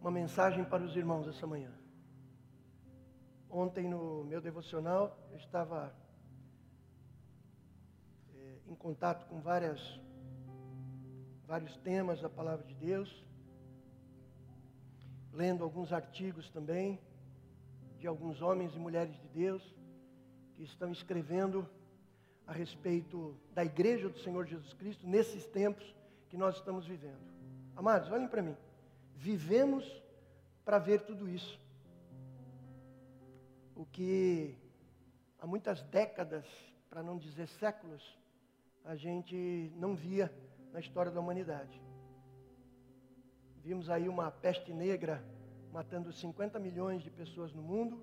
[0.00, 1.72] uma mensagem para os irmãos essa manhã.
[3.50, 5.92] Ontem no meu devocional eu estava
[8.34, 10.00] é, em contato com várias,
[11.46, 13.24] vários temas da palavra de Deus,
[15.32, 17.00] lendo alguns artigos também
[17.98, 19.74] de alguns homens e mulheres de Deus
[20.54, 21.68] que estão escrevendo
[22.46, 25.94] a respeito da igreja do Senhor Jesus Cristo nesses tempos
[26.28, 27.18] que nós estamos vivendo.
[27.76, 28.56] Amados, olhem para mim.
[29.20, 29.84] Vivemos
[30.64, 31.60] para ver tudo isso.
[33.74, 34.56] O que
[35.40, 36.46] há muitas décadas,
[36.88, 38.16] para não dizer séculos,
[38.84, 40.32] a gente não via
[40.72, 41.82] na história da humanidade.
[43.56, 45.20] Vimos aí uma peste negra
[45.72, 48.00] matando 50 milhões de pessoas no mundo.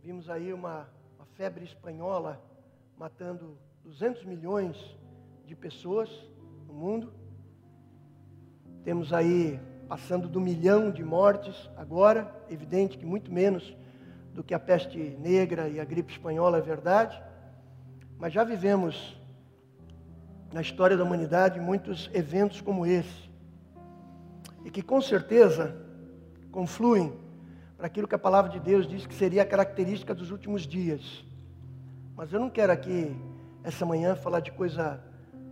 [0.00, 2.42] Vimos aí uma, uma febre espanhola
[2.96, 4.74] matando 200 milhões
[5.44, 6.08] de pessoas
[6.66, 7.25] no mundo.
[8.86, 9.58] Temos aí
[9.88, 13.76] passando do milhão de mortes agora, evidente que muito menos
[14.32, 17.20] do que a peste negra e a gripe espanhola é verdade,
[18.16, 19.20] mas já vivemos
[20.52, 23.28] na história da humanidade muitos eventos como esse,
[24.64, 25.76] e que com certeza
[26.52, 27.12] confluem
[27.76, 31.24] para aquilo que a palavra de Deus diz que seria a característica dos últimos dias.
[32.14, 33.16] Mas eu não quero aqui,
[33.64, 35.02] essa manhã, falar de coisa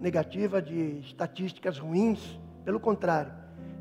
[0.00, 3.32] negativa, de estatísticas ruins, pelo contrário,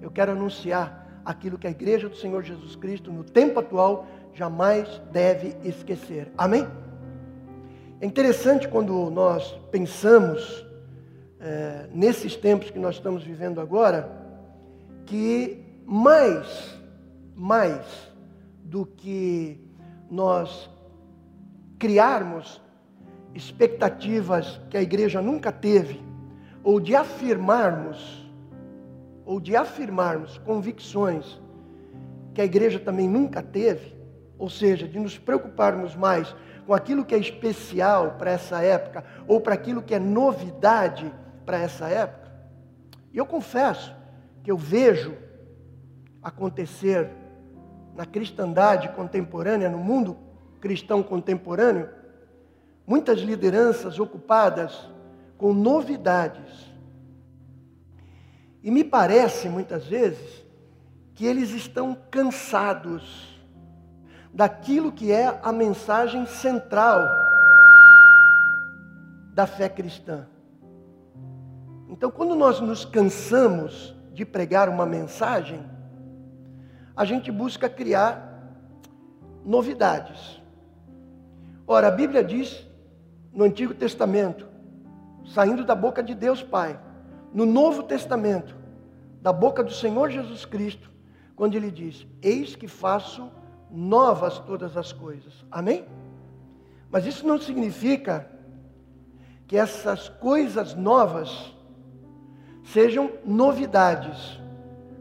[0.02, 5.02] eu quero anunciar aquilo que a igreja do Senhor Jesus Cristo, no tempo atual, jamais
[5.12, 6.32] deve esquecer.
[6.38, 6.68] Amém?
[8.02, 10.66] É interessante quando nós pensamos
[11.40, 14.10] é, nesses tempos que nós estamos vivendo agora,
[15.06, 16.78] que mais,
[17.36, 17.86] mais
[18.64, 19.60] do que
[20.10, 20.70] nós
[21.80, 22.62] criarmos
[23.34, 26.02] expectativas que a igreja nunca teve,
[26.64, 28.23] ou de afirmarmos,
[29.26, 31.42] ou de afirmarmos convicções
[32.34, 33.96] que a igreja também nunca teve,
[34.38, 39.40] ou seja, de nos preocuparmos mais com aquilo que é especial para essa época, ou
[39.40, 41.14] para aquilo que é novidade
[41.46, 42.32] para essa época.
[43.12, 43.94] E eu confesso
[44.44, 45.16] que eu vejo
[46.22, 47.10] acontecer
[47.96, 50.18] na cristandade contemporânea, no mundo
[50.60, 51.90] cristão contemporâneo,
[52.88, 54.90] muitas lideranças ocupadas
[55.38, 56.73] com novidades.
[58.64, 60.44] E me parece, muitas vezes,
[61.14, 63.42] que eles estão cansados
[64.34, 67.24] daquilo que é a mensagem central
[69.34, 70.26] da fé cristã.
[71.90, 75.64] Então, quando nós nos cansamos de pregar uma mensagem,
[76.96, 78.34] a gente busca criar
[79.46, 80.42] novidades.
[81.68, 82.66] Ora, a Bíblia diz
[83.34, 84.48] no Antigo Testamento,
[85.26, 86.80] saindo da boca de Deus Pai,
[87.34, 88.56] no Novo Testamento,
[89.22, 90.92] da boca do Senhor Jesus Cristo,
[91.36, 93.32] quando ele diz: Eis que faço
[93.72, 95.34] novas todas as coisas.
[95.50, 95.86] Amém?
[96.92, 98.30] Mas isso não significa
[99.48, 101.54] que essas coisas novas
[102.66, 104.40] sejam novidades,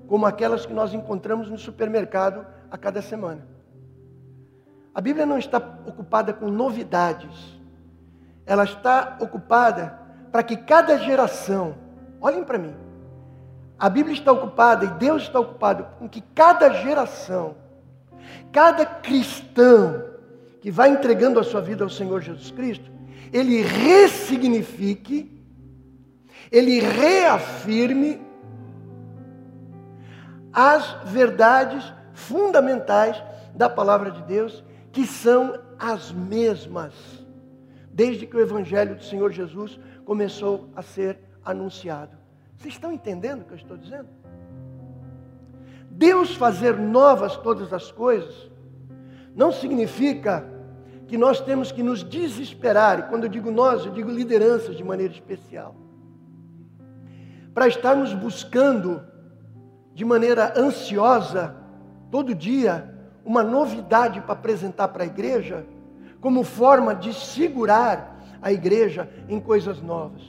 [0.09, 3.47] como aquelas que nós encontramos no supermercado a cada semana.
[4.95, 7.61] A Bíblia não está ocupada com novidades,
[8.45, 9.99] ela está ocupada
[10.31, 11.75] para que cada geração,
[12.23, 12.75] olhem para mim,
[13.79, 17.57] a Bíblia está ocupada e Deus está ocupado com que cada geração,
[18.53, 20.05] cada cristão
[20.61, 22.91] que vai entregando a sua vida ao Senhor Jesus Cristo,
[23.33, 25.43] ele ressignifique,
[26.51, 28.23] ele reafirme
[30.53, 33.21] as verdades fundamentais
[33.55, 34.63] da palavra de Deus,
[34.93, 36.93] que são as mesmas
[37.93, 42.17] desde que o Evangelho do Senhor Jesus começou a ser anunciado.
[42.57, 44.09] Vocês estão entendendo o que eu estou dizendo?
[45.91, 48.51] Deus fazer novas todas as coisas
[49.35, 50.49] não significa
[51.07, 54.83] que nós temos que nos desesperar, e quando eu digo nós, eu digo lideranças de
[54.83, 55.75] maneira especial,
[57.53, 59.03] para estarmos buscando
[59.95, 61.55] de maneira ansiosa,
[62.11, 62.95] todo dia,
[63.25, 65.67] uma novidade para apresentar para a igreja
[66.21, 70.23] como forma de segurar a igreja em coisas novas.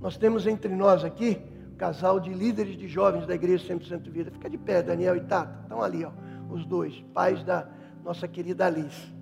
[0.00, 1.40] Nós temos entre nós aqui
[1.72, 4.30] um casal de líderes de jovens da igreja 100% Vida.
[4.30, 5.60] Fica de pé, Daniel e Tata.
[5.62, 6.10] Estão ali, ó,
[6.50, 7.68] os dois, pais da
[8.04, 9.12] nossa querida Alice.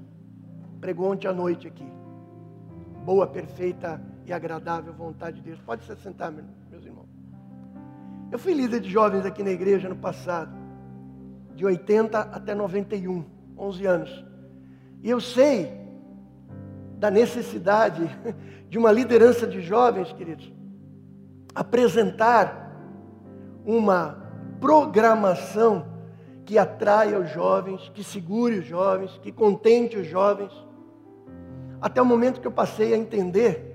[0.81, 1.87] Pregou ontem à noite aqui.
[3.05, 5.61] Boa, perfeita e agradável vontade de Deus.
[5.61, 7.09] Pode se sentar, meus irmãos.
[8.31, 10.53] Eu fui líder de jovens aqui na igreja no passado,
[11.55, 13.25] de 80 até 91,
[13.57, 14.25] 11 anos.
[15.03, 15.71] E eu sei
[16.99, 18.05] da necessidade
[18.69, 20.53] de uma liderança de jovens, queridos,
[21.57, 22.71] apresentar
[23.65, 24.23] uma
[24.61, 25.87] programação
[26.45, 30.53] que atraia os jovens, que segure os jovens, que contente os jovens.
[31.81, 33.73] Até o momento que eu passei a entender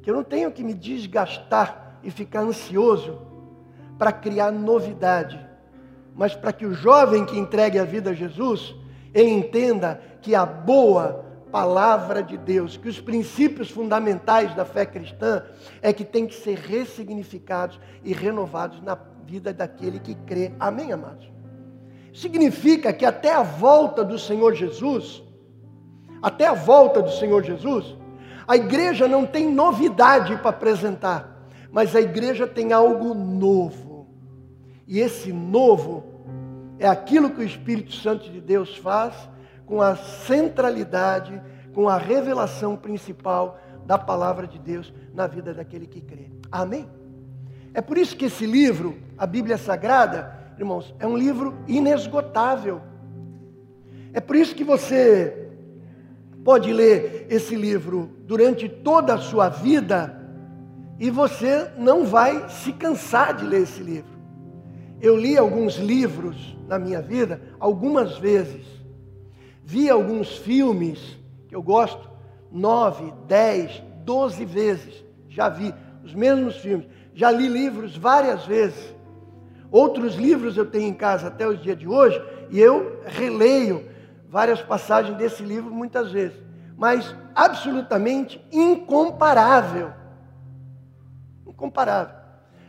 [0.00, 3.20] que eu não tenho que me desgastar e ficar ansioso
[3.98, 5.44] para criar novidade,
[6.14, 8.74] mas para que o jovem que entregue a vida a Jesus,
[9.12, 15.44] ele entenda que a boa palavra de Deus, que os princípios fundamentais da fé cristã
[15.80, 20.52] é que tem que ser ressignificados e renovados na vida daquele que crê.
[20.58, 21.32] Amém, amados?
[22.12, 25.22] significa que até a volta do Senhor Jesus,
[26.20, 27.96] até a volta do Senhor Jesus,
[28.46, 34.06] a igreja não tem novidade para apresentar, mas a igreja tem algo novo.
[34.86, 36.04] E esse novo
[36.78, 39.14] é aquilo que o Espírito Santo de Deus faz
[39.72, 41.40] com a centralidade,
[41.72, 46.30] com a revelação principal da palavra de Deus na vida daquele que crê.
[46.50, 46.86] Amém?
[47.72, 52.82] É por isso que esse livro, a Bíblia Sagrada, irmãos, é um livro inesgotável.
[54.12, 55.48] É por isso que você
[56.44, 60.20] pode ler esse livro durante toda a sua vida
[60.98, 64.12] e você não vai se cansar de ler esse livro.
[65.00, 68.71] Eu li alguns livros na minha vida algumas vezes.
[69.62, 71.18] Vi alguns filmes
[71.48, 72.10] que eu gosto,
[72.50, 75.04] nove, dez, doze vezes.
[75.28, 75.74] Já vi
[76.04, 76.86] os mesmos filmes.
[77.14, 78.94] Já li livros várias vezes.
[79.70, 83.88] Outros livros eu tenho em casa até os dias de hoje e eu releio
[84.28, 86.38] várias passagens desse livro muitas vezes,
[86.76, 89.92] mas absolutamente incomparável.
[91.46, 92.16] Incomparável.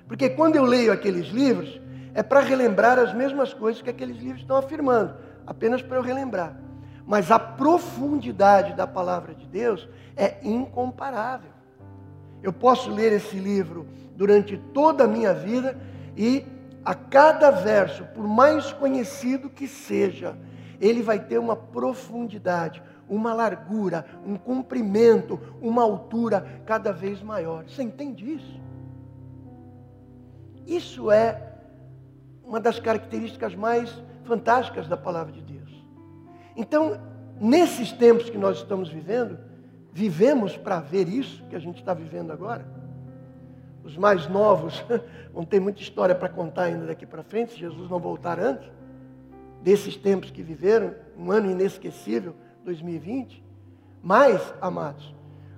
[0.08, 1.82] Porque quando eu leio aqueles livros,
[2.14, 5.16] é para relembrar as mesmas coisas que aqueles livros estão afirmando,
[5.48, 6.56] apenas para eu relembrar.
[7.06, 11.52] Mas a profundidade da palavra de Deus é incomparável.
[12.42, 15.78] Eu posso ler esse livro durante toda a minha vida
[16.16, 16.46] e
[16.86, 20.38] a cada verso, por mais conhecido que seja,
[20.80, 27.64] ele vai ter uma profundidade, uma largura, um comprimento, uma altura cada vez maior.
[27.64, 28.62] Você entende isso?
[30.66, 31.54] Isso é
[32.44, 35.43] uma das características mais fantásticas da palavra de.
[36.56, 37.00] Então,
[37.40, 39.38] nesses tempos que nós estamos vivendo,
[39.92, 42.66] vivemos para ver isso que a gente está vivendo agora.
[43.84, 44.84] Os mais novos
[45.34, 48.72] vão ter muita história para contar ainda daqui para frente, se Jesus não voltar antes,
[49.62, 53.44] desses tempos que viveram, um ano inesquecível, 2020.
[54.02, 55.14] Mas, amados,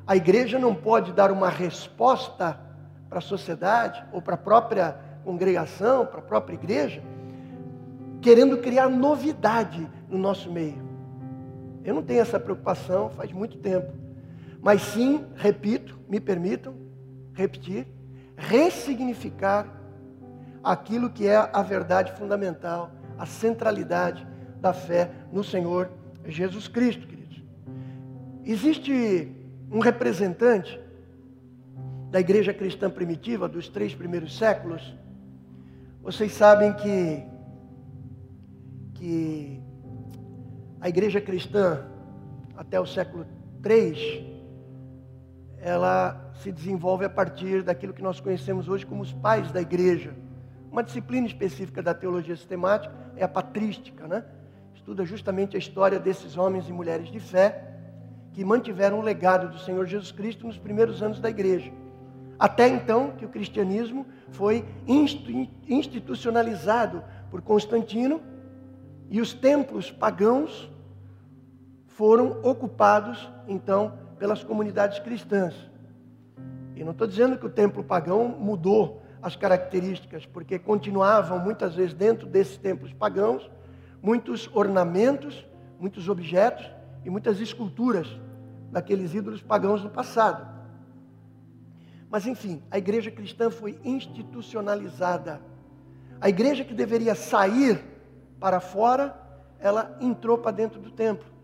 [0.06, 2.60] a igreja não pode dar uma resposta
[3.10, 7.02] para a sociedade ou para a própria congregação, para a própria igreja,
[8.22, 10.85] querendo criar novidade no nosso meio.
[11.86, 13.94] Eu não tenho essa preocupação faz muito tempo.
[14.60, 16.74] Mas sim, repito, me permitam
[17.34, 17.88] repetir,
[18.36, 19.68] ressignificar
[20.64, 24.26] aquilo que é a verdade fundamental, a centralidade
[24.60, 25.92] da fé no Senhor
[26.26, 27.44] Jesus Cristo, queridos.
[28.44, 29.32] Existe
[29.72, 30.80] um representante
[32.10, 34.96] da igreja cristã primitiva dos três primeiros séculos.
[36.02, 37.24] Vocês sabem que
[38.96, 39.62] que
[40.86, 41.84] a igreja cristã
[42.56, 43.26] até o século
[43.66, 44.36] III
[45.58, 50.16] ela se desenvolve a partir daquilo que nós conhecemos hoje como os pais da igreja.
[50.72, 54.26] Uma disciplina específica da teologia sistemática é a patrística, né?
[54.76, 57.68] Estuda justamente a história desses homens e mulheres de fé
[58.34, 61.72] que mantiveram o legado do Senhor Jesus Cristo nos primeiros anos da igreja.
[62.38, 64.64] Até então que o cristianismo foi
[65.68, 68.22] institucionalizado por Constantino
[69.10, 70.75] e os templos pagãos
[71.96, 75.54] foram ocupados então pelas comunidades cristãs.
[76.76, 81.94] E não estou dizendo que o templo pagão mudou as características, porque continuavam muitas vezes
[81.94, 83.50] dentro desses templos pagãos
[84.02, 85.46] muitos ornamentos,
[85.80, 86.70] muitos objetos
[87.04, 88.08] e muitas esculturas
[88.72, 90.46] daqueles ídolos pagãos do passado.
[92.10, 95.42] Mas enfim, a igreja cristã foi institucionalizada.
[96.20, 97.84] A igreja que deveria sair
[98.40, 99.18] para fora,
[99.60, 101.35] ela entrou para dentro do templo.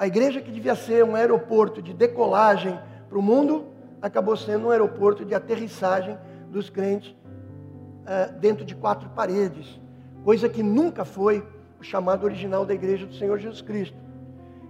[0.00, 3.66] A igreja que devia ser um aeroporto de decolagem para o mundo,
[4.00, 6.16] acabou sendo um aeroporto de aterrissagem
[6.48, 9.78] dos crentes uh, dentro de quatro paredes,
[10.24, 11.46] coisa que nunca foi
[11.78, 13.94] o chamado original da igreja do Senhor Jesus Cristo.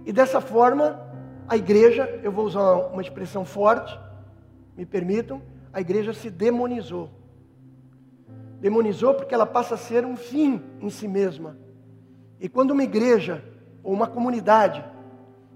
[0.05, 0.99] E dessa forma,
[1.47, 3.97] a igreja, eu vou usar uma expressão forte,
[4.75, 7.09] me permitam, a igreja se demonizou.
[8.59, 11.55] Demonizou porque ela passa a ser um fim em si mesma.
[12.37, 13.41] E quando uma igreja
[13.81, 14.83] ou uma comunidade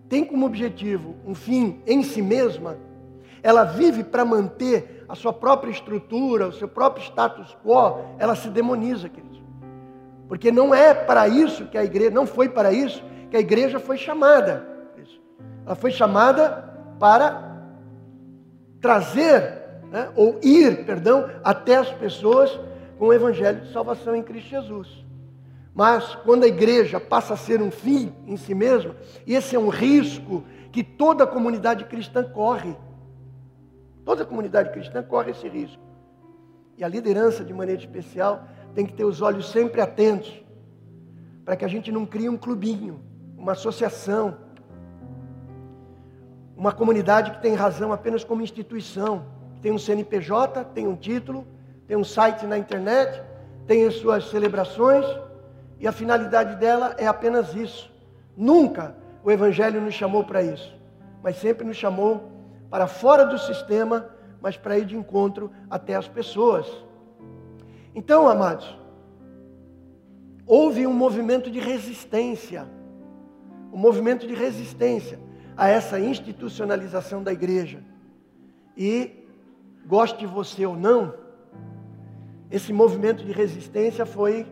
[0.07, 2.77] tem como objetivo um fim em si mesma,
[3.41, 8.49] ela vive para manter a sua própria estrutura, o seu próprio status quo, ela se
[8.49, 9.41] demoniza, queridos.
[10.27, 13.79] Porque não é para isso que a igreja, não foi para isso que a igreja
[13.79, 14.67] foi chamada.
[15.65, 17.55] Ela foi chamada para
[18.79, 22.59] trazer, né, ou ir, perdão, até as pessoas
[22.97, 25.04] com o evangelho de salvação em Cristo Jesus.
[25.75, 28.95] Mas quando a igreja passa a ser um fim em si mesma,
[29.27, 32.73] esse é um risco que toda a comunidade cristã corre.
[34.05, 35.83] Toda a comunidade cristã corre esse risco.
[36.77, 40.33] E a liderança, de maneira especial, tem que ter os olhos sempre atentos,
[41.43, 43.01] para que a gente não crie um clubinho,
[43.37, 44.37] uma associação,
[46.55, 51.45] uma comunidade que tem razão apenas como instituição, que tem um CNPJ, tem um título,
[51.85, 53.21] tem um site na internet,
[53.67, 55.05] tem as suas celebrações,
[55.85, 57.91] e a finalidade dela é apenas isso.
[58.35, 60.75] Nunca o Evangelho nos chamou para isso,
[61.21, 62.23] mas sempre nos chamou
[62.71, 64.09] para fora do sistema,
[64.41, 66.65] mas para ir de encontro até as pessoas.
[67.93, 68.75] Então, amados,
[70.47, 72.67] houve um movimento de resistência,
[73.71, 75.19] um movimento de resistência
[75.55, 77.77] a essa institucionalização da igreja.
[78.75, 79.23] E,
[79.85, 81.13] goste você ou não,
[82.49, 84.47] esse movimento de resistência foi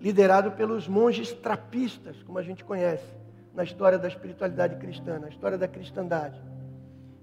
[0.00, 3.06] liderado pelos monges trapistas, como a gente conhece
[3.54, 6.40] na história da espiritualidade cristã, na história da cristandade.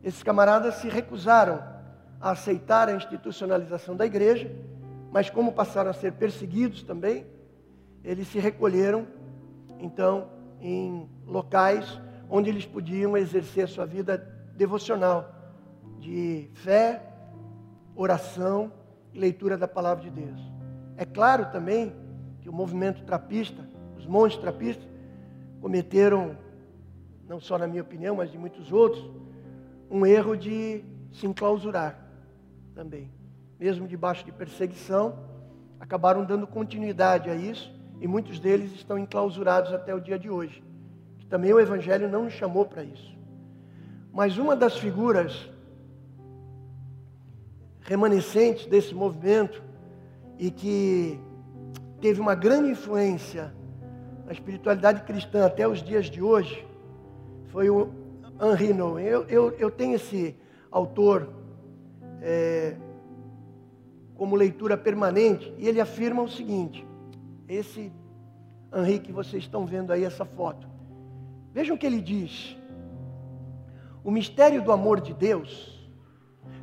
[0.04, 1.64] Esses camaradas se recusaram
[2.20, 4.52] a aceitar a institucionalização da igreja,
[5.12, 7.26] mas como passaram a ser perseguidos também,
[8.04, 9.08] eles se recolheram,
[9.80, 10.30] então,
[10.60, 14.18] em locais onde eles podiam exercer a sua vida
[14.56, 15.34] devocional,
[16.00, 17.02] de fé,
[17.96, 18.72] oração
[19.14, 20.40] e leitura da palavra de Deus.
[20.98, 21.94] É claro também
[22.46, 24.88] que o movimento trapista, os monges trapistas,
[25.60, 26.38] cometeram,
[27.28, 29.04] não só na minha opinião, mas de muitos outros,
[29.90, 32.00] um erro de se enclausurar
[32.76, 33.10] também.
[33.60, 35.18] Mesmo debaixo de perseguição,
[35.80, 40.64] acabaram dando continuidade a isso e muitos deles estão enclausurados até o dia de hoje.
[41.28, 43.18] Também o Evangelho não nos chamou para isso.
[44.14, 45.50] Mas uma das figuras
[47.82, 49.64] remanescentes desse movimento
[50.38, 51.20] e que
[52.02, 53.54] teve uma grande influência
[54.26, 56.66] na espiritualidade cristã até os dias de hoje
[57.48, 57.90] foi o
[58.42, 59.06] Henri Nouwen.
[59.06, 60.36] Eu, eu, eu tenho esse
[60.72, 61.30] autor
[62.22, 62.76] é,
[64.16, 66.86] como leitura permanente e ele afirma o seguinte:
[67.48, 67.92] esse
[68.74, 70.68] Henri que vocês estão vendo aí, essa foto.
[71.54, 72.58] Vejam o que ele diz.
[74.04, 75.76] O mistério do amor de Deus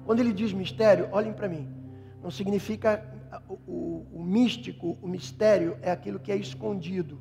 [0.05, 1.69] quando ele diz mistério, olhem para mim,
[2.23, 3.05] não significa
[3.67, 7.19] o, o, místico, o mistério é aquilo que é escondido.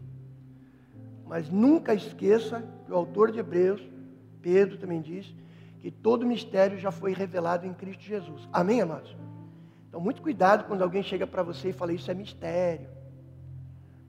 [1.26, 3.82] Mas nunca esqueça que o autor de Hebreus,
[4.42, 5.34] Pedro também diz,
[5.80, 8.48] que todo mistério já foi revelado em Cristo Jesus.
[8.52, 9.16] Amém, amados?
[9.88, 12.88] Então, muito cuidado quando alguém chega para você e fala isso é mistério.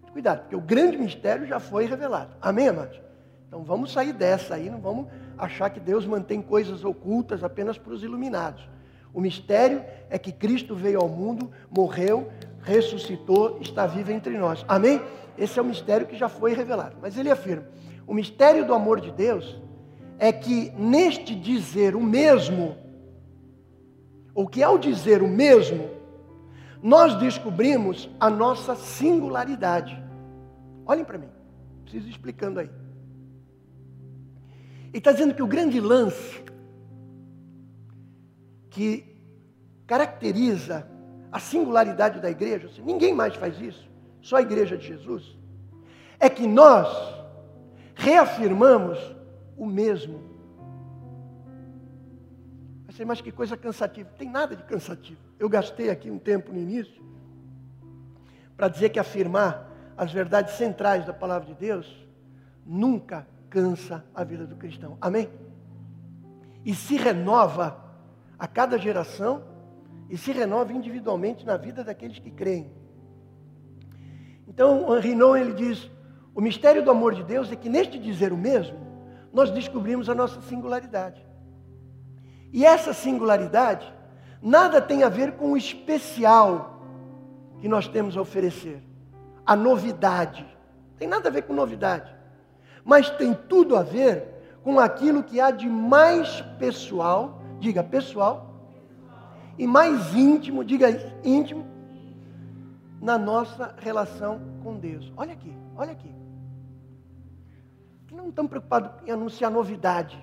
[0.01, 2.37] Muito cuidado, porque o grande mistério já foi revelado.
[2.41, 3.01] Amém, amados?
[3.49, 7.93] Então, vamos sair dessa aí, não vamos achar que Deus mantém coisas ocultas apenas para
[7.93, 8.69] os iluminados.
[9.13, 12.31] O mistério é que Cristo veio ao mundo, morreu,
[12.63, 14.65] ressuscitou, está vivo entre nós.
[14.67, 15.01] Amém?
[15.37, 16.97] Esse é o mistério que já foi revelado.
[17.01, 17.67] Mas ele afirma:
[18.07, 19.61] o mistério do amor de Deus
[20.19, 22.77] é que neste dizer o mesmo,
[24.35, 25.91] ou que ao dizer o mesmo,
[26.83, 30.03] nós descobrimos a nossa singularidade.
[30.87, 31.29] Olhem para mim,
[31.85, 32.71] preciso explicando aí.
[34.89, 36.42] Ele está dizendo que o grande lance
[38.73, 39.05] que
[39.87, 40.89] caracteriza
[41.31, 43.89] a singularidade da igreja, assim, ninguém mais faz isso,
[44.21, 45.39] só a igreja de Jesus,
[46.19, 46.89] é que nós
[47.95, 48.99] reafirmamos
[49.57, 50.21] o mesmo.
[52.87, 54.09] Você, mas que coisa cansativa.
[54.19, 55.21] Tem nada de cansativo.
[55.39, 57.03] Eu gastei aqui um tempo no início
[58.57, 62.07] para dizer que afirmar as verdades centrais da palavra de Deus
[62.65, 64.97] nunca cansa a vida do cristão.
[65.01, 65.29] Amém?
[66.65, 67.92] E se renova
[68.43, 69.45] a cada geração
[70.11, 72.73] e se renova individualmente na vida daqueles que creem.
[74.49, 75.89] Então, Henri Nouwen, ele diz,
[76.35, 78.77] o mistério do amor de Deus é que neste dizer o mesmo,
[79.33, 81.25] nós descobrimos a nossa singularidade.
[82.53, 83.95] E essa singularidade
[84.43, 86.83] nada tem a ver com o especial
[87.61, 88.83] que nós temos a oferecer.
[89.47, 90.45] A novidade.
[90.99, 92.13] Tem nada a ver com novidade
[92.85, 94.29] mas tem tudo a ver
[94.63, 98.35] com aquilo que há de mais pessoal, diga pessoal,
[99.57, 100.89] e mais íntimo, diga
[101.25, 101.65] íntimo,
[103.01, 105.13] na nossa relação com Deus.
[105.17, 106.13] Olha aqui, olha aqui.
[108.11, 110.23] Não estamos preocupados em anunciar novidade,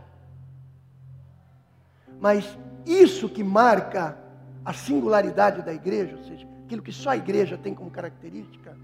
[2.19, 4.17] mas isso que marca
[4.63, 8.77] a singularidade da igreja, ou seja, aquilo que só a igreja tem como característica,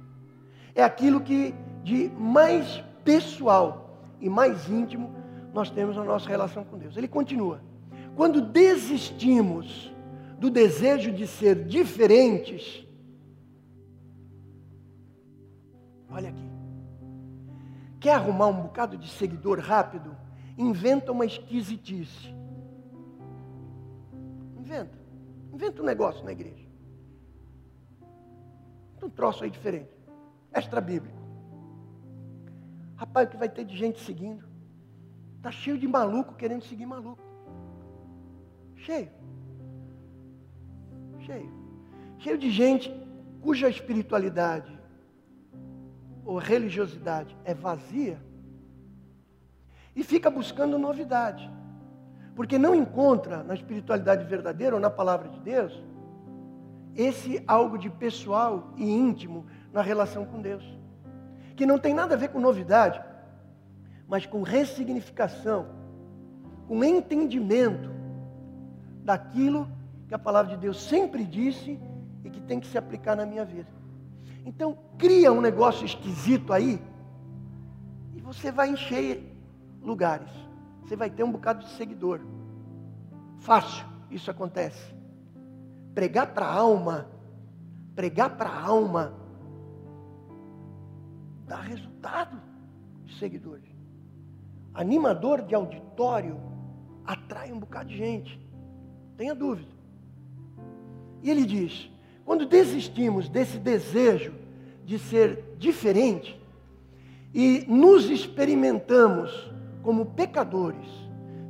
[0.74, 5.14] é aquilo que de mais pessoal e mais íntimo
[5.54, 6.98] nós temos na nossa relação com Deus.
[6.98, 7.62] Ele continua:
[8.16, 9.94] quando desistimos
[10.40, 12.88] do desejo de ser diferentes,
[16.10, 16.50] olha aqui,
[18.00, 20.16] quer arrumar um bocado de seguidor rápido?
[20.58, 22.34] Inventa uma esquisitice.
[24.58, 24.98] Inventa.
[25.54, 26.66] Inventa um negócio na igreja.
[29.04, 29.92] Um troço aí diferente.
[30.54, 31.20] Extra bíblico.
[32.96, 34.48] Rapaz, o que vai ter de gente seguindo?
[35.38, 37.25] Está cheio de maluco querendo seguir maluco.
[38.86, 39.10] Cheio.
[41.22, 41.52] Cheio.
[42.20, 42.94] Cheio de gente
[43.42, 44.80] cuja espiritualidade
[46.24, 48.22] ou religiosidade é vazia
[49.96, 51.50] e fica buscando novidade.
[52.36, 55.84] Porque não encontra na espiritualidade verdadeira ou na palavra de Deus
[56.96, 60.64] esse algo de pessoal e íntimo na relação com Deus.
[61.56, 63.02] Que não tem nada a ver com novidade,
[64.08, 65.66] mas com ressignificação,
[66.68, 67.95] com entendimento
[69.06, 69.70] daquilo
[70.08, 71.80] que a palavra de Deus sempre disse
[72.24, 73.70] e que tem que se aplicar na minha vida.
[74.44, 76.82] Então, cria um negócio esquisito aí
[78.16, 79.24] e você vai encher
[79.82, 80.30] lugares.
[80.82, 82.20] Você vai ter um bocado de seguidor.
[83.40, 84.94] Fácil, isso acontece.
[85.94, 87.08] Pregar para a alma,
[87.96, 89.14] pregar para a alma,
[91.48, 92.40] dá resultado
[93.04, 93.70] de seguidores.
[94.74, 96.40] Animador de auditório
[97.06, 98.45] atrai um bocado de gente.
[99.18, 99.72] Tenha dúvida.
[101.24, 101.90] E ele diz:
[102.26, 104.34] quando desistimos desse desejo
[104.84, 106.40] de ser diferente
[107.34, 110.90] e nos experimentamos como pecadores,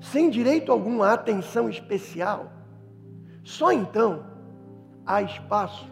[0.02, 2.52] sem direito algum à atenção especial,
[3.44, 4.26] só então
[5.06, 5.88] há espaço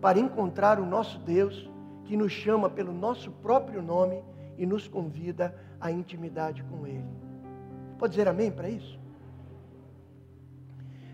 [0.00, 1.70] para encontrar o nosso Deus
[2.04, 4.22] que nos chama pelo nosso próprio nome
[4.58, 7.04] e nos convida à intimidade com Ele.
[7.98, 9.01] Pode dizer amém para isso?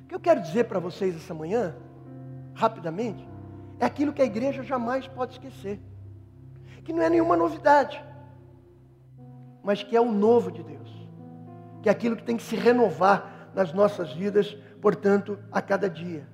[0.09, 1.77] O que eu quero dizer para vocês essa manhã,
[2.55, 3.29] rapidamente,
[3.79, 5.79] é aquilo que a igreja jamais pode esquecer.
[6.83, 8.03] Que não é nenhuma novidade,
[9.63, 10.91] mas que é o novo de Deus.
[11.83, 16.27] Que é aquilo que tem que se renovar nas nossas vidas, portanto, a cada dia.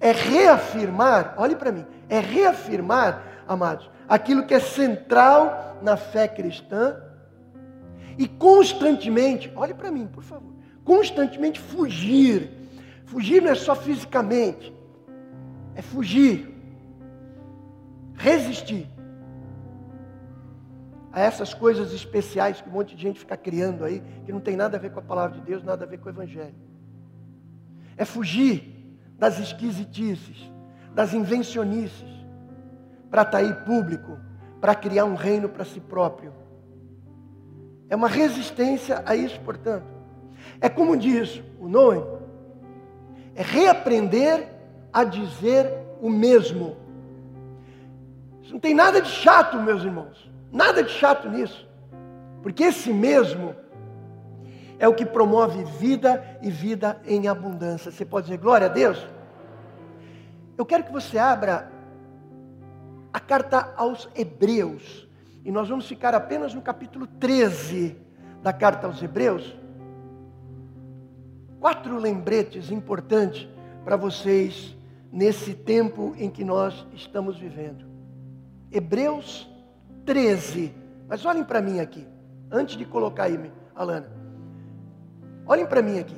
[0.00, 7.00] É reafirmar, olhe para mim, é reafirmar, amados, aquilo que é central na fé cristã
[8.18, 12.57] e constantemente, olhe para mim, por favor, constantemente fugir
[13.08, 14.70] Fugir não é só fisicamente,
[15.74, 16.54] é fugir,
[18.14, 18.86] resistir
[21.10, 24.56] a essas coisas especiais que um monte de gente fica criando aí, que não tem
[24.56, 26.54] nada a ver com a palavra de Deus, nada a ver com o Evangelho.
[27.96, 30.52] É fugir das esquisitices,
[30.94, 32.26] das invencionices,
[33.10, 34.18] para atrair público,
[34.60, 36.34] para criar um reino para si próprio.
[37.88, 39.86] É uma resistência a isso, portanto.
[40.60, 42.17] É como diz o Noé,
[43.38, 44.48] é reaprender
[44.92, 45.72] a dizer
[46.02, 46.76] o mesmo.
[48.42, 50.28] Isso não tem nada de chato, meus irmãos.
[50.50, 51.64] Nada de chato nisso.
[52.42, 53.54] Porque esse mesmo
[54.76, 57.92] é o que promove vida e vida em abundância.
[57.92, 59.06] Você pode dizer glória a Deus?
[60.56, 61.70] Eu quero que você abra
[63.12, 65.08] a carta aos Hebreus.
[65.44, 67.96] E nós vamos ficar apenas no capítulo 13
[68.42, 69.57] da carta aos Hebreus
[71.60, 73.48] quatro lembretes importantes
[73.84, 74.76] para vocês
[75.10, 77.86] nesse tempo em que nós estamos vivendo.
[78.70, 79.48] Hebreus
[80.04, 80.74] 13.
[81.08, 82.06] Mas olhem para mim aqui,
[82.50, 84.10] antes de colocar aí, Alana.
[85.46, 86.16] Olhem para mim aqui.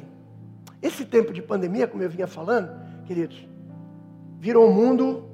[0.83, 2.71] Esse tempo de pandemia, como eu vinha falando,
[3.05, 3.47] queridos,
[4.39, 5.29] virou o mundo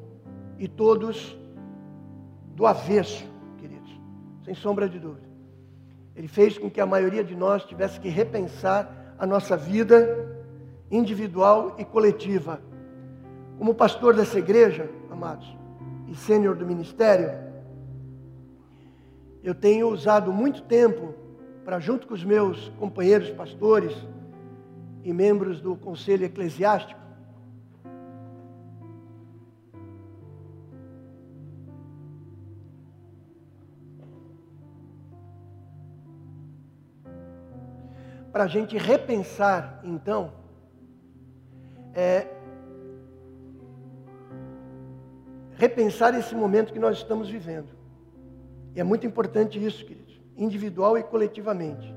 [0.58, 1.36] e todos
[2.54, 3.24] do avesso,
[3.58, 3.90] queridos,
[4.44, 5.26] sem sombra de dúvida.
[6.14, 10.26] Ele fez com que a maioria de nós tivesse que repensar a nossa vida
[10.90, 12.60] individual e coletiva.
[13.58, 15.56] Como pastor dessa igreja, amados,
[16.08, 17.30] e sênior do ministério,
[19.42, 21.14] eu tenho usado muito tempo
[21.64, 23.92] para, junto com os meus companheiros pastores
[25.02, 27.00] e membros do conselho eclesiástico,
[38.36, 40.30] para a gente repensar, então,
[41.94, 42.26] é,
[45.54, 47.68] repensar esse momento que nós estamos vivendo.
[48.74, 51.94] E é muito importante isso, queridos, individual e coletivamente.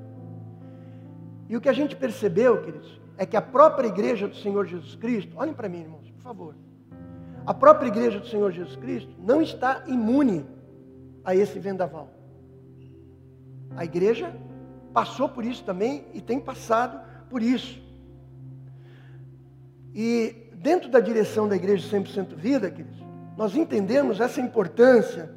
[1.49, 4.95] E o que a gente percebeu, queridos, é que a própria igreja do Senhor Jesus
[4.95, 6.55] Cristo, olhem para mim, irmãos, por favor.
[7.45, 10.45] A própria igreja do Senhor Jesus Cristo não está imune
[11.21, 12.09] a esse vendaval.
[13.75, 14.33] A igreja
[14.93, 16.99] passou por isso também e tem passado
[17.29, 17.81] por isso.
[19.93, 22.99] E dentro da direção da igreja 100% vida, queridos,
[23.37, 25.31] nós entendemos essa importância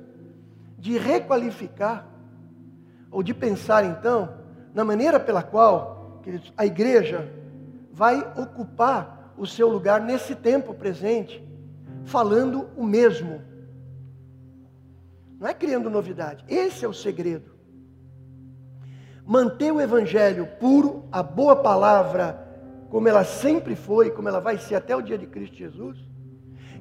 [0.79, 2.07] de requalificar
[3.11, 4.35] ou de pensar então
[4.75, 7.31] na maneira pela qual, queridos, a igreja
[7.93, 11.47] vai ocupar o seu lugar nesse tempo presente,
[12.05, 13.43] falando o mesmo.
[15.39, 16.45] Não é criando novidade.
[16.49, 17.52] Esse é o segredo
[19.27, 22.47] manter o evangelho puro, a boa palavra,
[22.91, 25.99] como ela sempre foi, como ela vai ser até o dia de Cristo Jesus,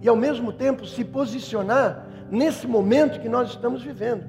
[0.02, 4.26] e ao mesmo tempo se posicionar nesse momento que nós estamos vivendo.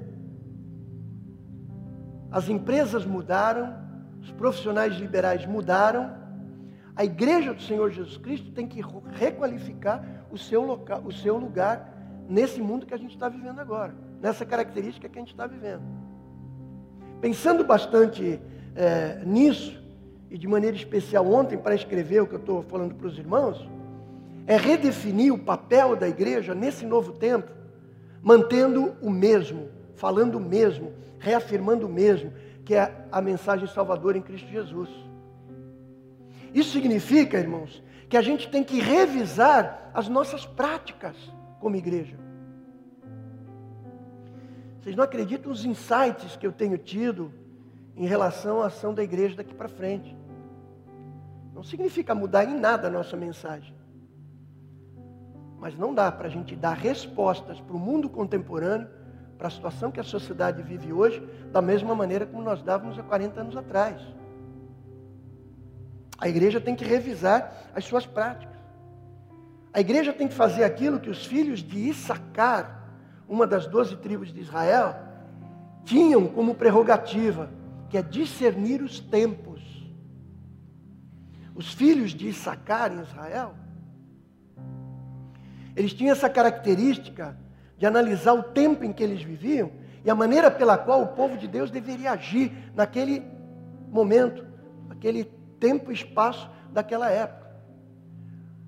[2.30, 3.74] As empresas mudaram,
[4.20, 6.22] os profissionais liberais mudaram,
[6.94, 11.92] a igreja do Senhor Jesus Cristo tem que requalificar o seu, local, o seu lugar
[12.28, 16.01] nesse mundo que a gente está vivendo agora, nessa característica que a gente está vivendo.
[17.22, 18.40] Pensando bastante
[18.74, 19.80] é, nisso,
[20.28, 23.64] e de maneira especial ontem para escrever o que eu estou falando para os irmãos,
[24.44, 27.48] é redefinir o papel da igreja nesse novo tempo,
[28.20, 32.32] mantendo o mesmo, falando o mesmo, reafirmando o mesmo,
[32.64, 34.90] que é a mensagem salvadora em Cristo Jesus.
[36.52, 41.14] Isso significa, irmãos, que a gente tem que revisar as nossas práticas
[41.60, 42.16] como igreja.
[44.82, 47.32] Vocês não acreditam os insights que eu tenho tido
[47.94, 50.16] em relação à ação da igreja daqui para frente.
[51.54, 53.72] Não significa mudar em nada a nossa mensagem.
[55.60, 58.88] Mas não dá para a gente dar respostas para o mundo contemporâneo,
[59.38, 63.04] para a situação que a sociedade vive hoje, da mesma maneira como nós dávamos há
[63.04, 64.02] 40 anos atrás.
[66.18, 68.58] A igreja tem que revisar as suas práticas.
[69.72, 72.81] A igreja tem que fazer aquilo que os filhos de Issacar
[73.32, 74.94] uma das doze tribos de Israel,
[75.86, 77.48] tinham como prerrogativa,
[77.88, 79.62] que é discernir os tempos.
[81.54, 83.54] Os filhos de Issacar em Israel,
[85.74, 87.34] eles tinham essa característica
[87.78, 89.72] de analisar o tempo em que eles viviam
[90.04, 93.22] e a maneira pela qual o povo de Deus deveria agir naquele
[93.88, 94.44] momento,
[94.86, 95.24] naquele
[95.58, 97.50] tempo e espaço daquela época.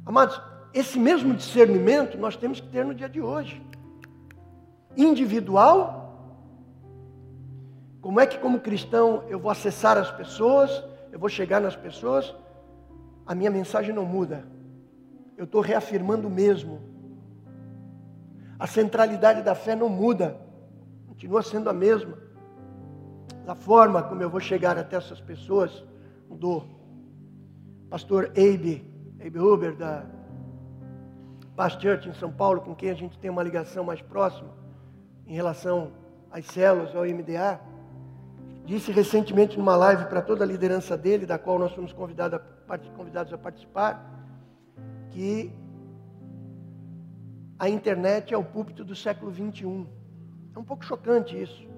[0.06, 0.40] Amados,
[0.72, 3.62] esse mesmo discernimento nós temos que ter no dia de hoje
[4.96, 6.02] individual.
[8.00, 12.34] Como é que, como cristão, eu vou acessar as pessoas, eu vou chegar nas pessoas?
[13.26, 14.44] A minha mensagem não muda.
[15.36, 16.80] Eu estou reafirmando o mesmo.
[18.58, 20.36] A centralidade da fé não muda,
[21.08, 22.16] continua sendo a mesma.
[23.46, 25.84] A forma como eu vou chegar até essas pessoas
[26.28, 26.64] mudou.
[27.90, 28.84] Pastor Abe,
[29.24, 30.04] Abe Huber, da
[31.56, 34.50] Past Church em São Paulo, com quem a gente tem uma ligação mais próxima,
[35.26, 35.92] em relação
[36.30, 37.60] às células, ao MDA,
[38.64, 42.78] disse recentemente numa live para toda a liderança dele, da qual nós fomos convidados a,
[42.96, 44.10] convidados a participar,
[45.10, 45.52] que
[47.58, 49.86] a internet é o púlpito do século 21.
[50.54, 51.68] É um pouco chocante isso.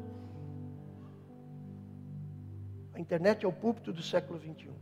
[2.95, 4.73] A internet é o púlpito do século 21.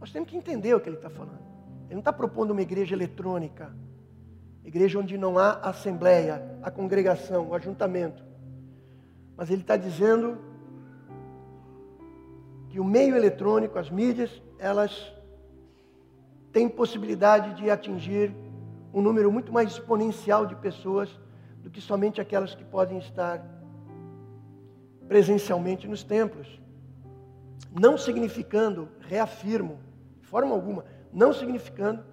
[0.00, 1.38] Nós temos que entender o que ele está falando.
[1.86, 3.70] Ele não está propondo uma igreja eletrônica.
[4.70, 8.22] Igreja onde não há assembleia, a congregação, o ajuntamento.
[9.36, 10.38] Mas ele está dizendo
[12.68, 14.30] que o meio eletrônico, as mídias,
[14.60, 15.12] elas
[16.52, 18.32] têm possibilidade de atingir
[18.94, 21.18] um número muito mais exponencial de pessoas
[21.64, 23.44] do que somente aquelas que podem estar
[25.08, 26.60] presencialmente nos templos.
[27.72, 29.80] Não significando, reafirmo,
[30.20, 32.04] de forma alguma, não significando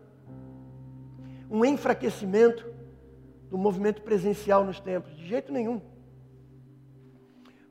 [1.49, 2.65] um enfraquecimento
[3.49, 5.81] do movimento presencial nos templos, de jeito nenhum.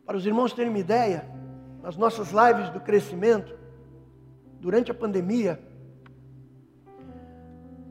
[0.04, 1.28] Para os irmãos terem uma ideia,
[1.82, 3.56] nas nossas lives do crescimento,
[4.60, 5.60] durante a pandemia,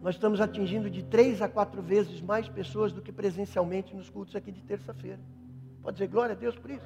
[0.02, 4.36] nós estamos atingindo de três a quatro vezes mais pessoas do que presencialmente nos cultos
[4.36, 5.20] aqui de terça-feira.
[5.82, 6.86] Pode dizer glória a Deus por isso?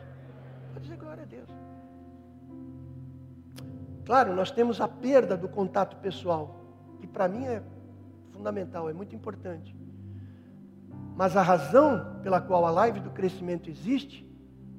[0.74, 1.50] Pode dizer glória a Deus.
[4.06, 6.60] Claro, nós temos a perda do contato pessoal,
[7.00, 7.62] que para mim é
[8.40, 9.76] fundamental, é muito importante.
[11.14, 14.26] Mas a razão pela qual a live do crescimento existe,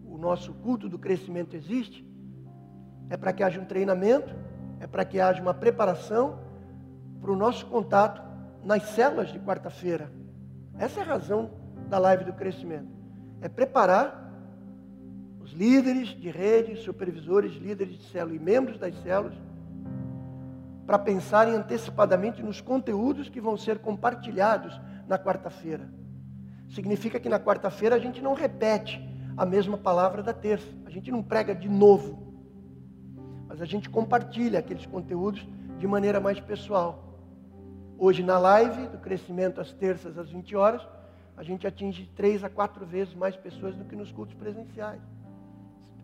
[0.03, 2.03] o nosso culto do crescimento existe,
[3.11, 4.35] é para que haja um treinamento,
[4.81, 6.39] é para que haja uma preparação
[7.21, 8.23] para o nosso contato
[8.65, 10.11] nas células de quarta-feira.
[10.79, 11.51] Essa é a razão
[11.91, 12.89] da live do crescimento.
[13.43, 14.33] É preparar
[15.39, 19.35] os líderes de rede, supervisores, líderes de célula e membros das células
[20.91, 25.89] para pensarem antecipadamente nos conteúdos que vão ser compartilhados na quarta-feira.
[26.69, 29.01] Significa que na quarta-feira a gente não repete
[29.37, 32.35] a mesma palavra da terça, a gente não prega de novo,
[33.47, 35.47] mas a gente compartilha aqueles conteúdos
[35.79, 37.17] de maneira mais pessoal.
[37.97, 40.85] Hoje na live do crescimento às terças às 20 horas,
[41.37, 45.01] a gente atinge três a quatro vezes mais pessoas do que nos cultos presenciais.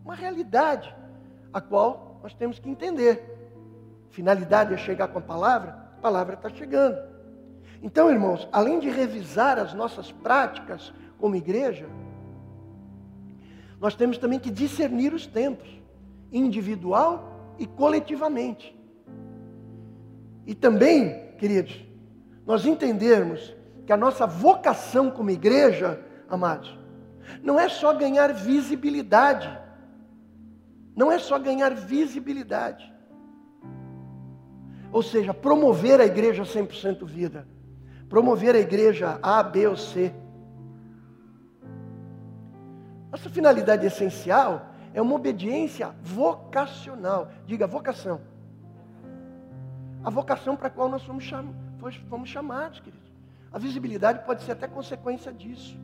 [0.05, 0.95] Uma realidade
[1.51, 3.36] a qual nós temos que entender
[4.11, 6.97] finalidade é chegar com a palavra, a palavra está chegando.
[7.81, 11.87] Então, irmãos, além de revisar as nossas práticas como igreja,
[13.79, 15.69] nós temos também que discernir os tempos,
[16.31, 18.75] individual e coletivamente.
[20.45, 21.85] E também, queridos,
[22.45, 26.77] nós entendermos que a nossa vocação como igreja, amados,
[27.43, 29.49] não é só ganhar visibilidade.
[30.95, 32.91] Não é só ganhar visibilidade.
[34.91, 37.47] Ou seja, promover a igreja 100% vida.
[38.09, 40.13] Promover a igreja A, B ou C.
[43.11, 47.31] Nossa finalidade essencial é uma obediência vocacional.
[47.45, 48.21] Diga, vocação.
[50.03, 51.53] A vocação para a qual nós fomos, cham
[52.09, 53.11] fomos chamados, queridos.
[53.51, 55.77] A visibilidade pode ser até consequência disso.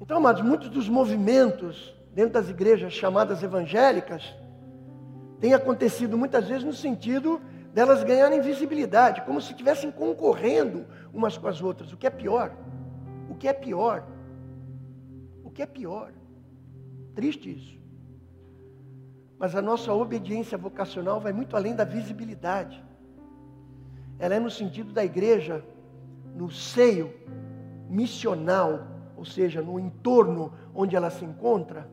[0.00, 4.34] Então, amados, muitos dos movimentos dentro das igrejas chamadas evangélicas
[5.40, 7.40] tem acontecido muitas vezes no sentido
[7.72, 12.52] delas ganharem visibilidade, como se estivessem concorrendo umas com as outras, o que é pior.
[13.30, 14.04] O que é pior.
[15.44, 16.12] O que é pior.
[17.14, 17.78] Triste isso.
[19.38, 22.82] Mas a nossa obediência vocacional vai muito além da visibilidade.
[24.18, 25.64] Ela é no sentido da igreja,
[26.34, 27.14] no seio
[27.88, 31.88] missional, ou seja, no entorno onde ela se encontra,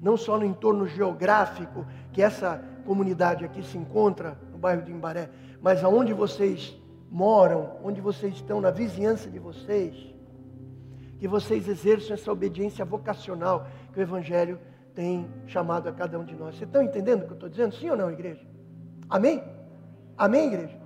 [0.00, 5.30] não só no entorno geográfico que essa comunidade aqui se encontra, no bairro de Imbaré,
[5.60, 6.76] mas aonde vocês
[7.10, 9.94] moram, onde vocês estão, na vizinhança de vocês,
[11.18, 14.58] que vocês exerçam essa obediência vocacional que o Evangelho
[14.94, 16.56] tem chamado a cada um de nós.
[16.56, 17.74] Vocês estão entendendo o que eu estou dizendo?
[17.74, 18.44] Sim ou não, igreja?
[19.08, 19.42] Amém?
[20.16, 20.78] Amém, igreja?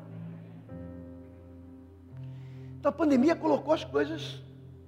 [2.79, 4.43] Então a pandemia colocou as coisas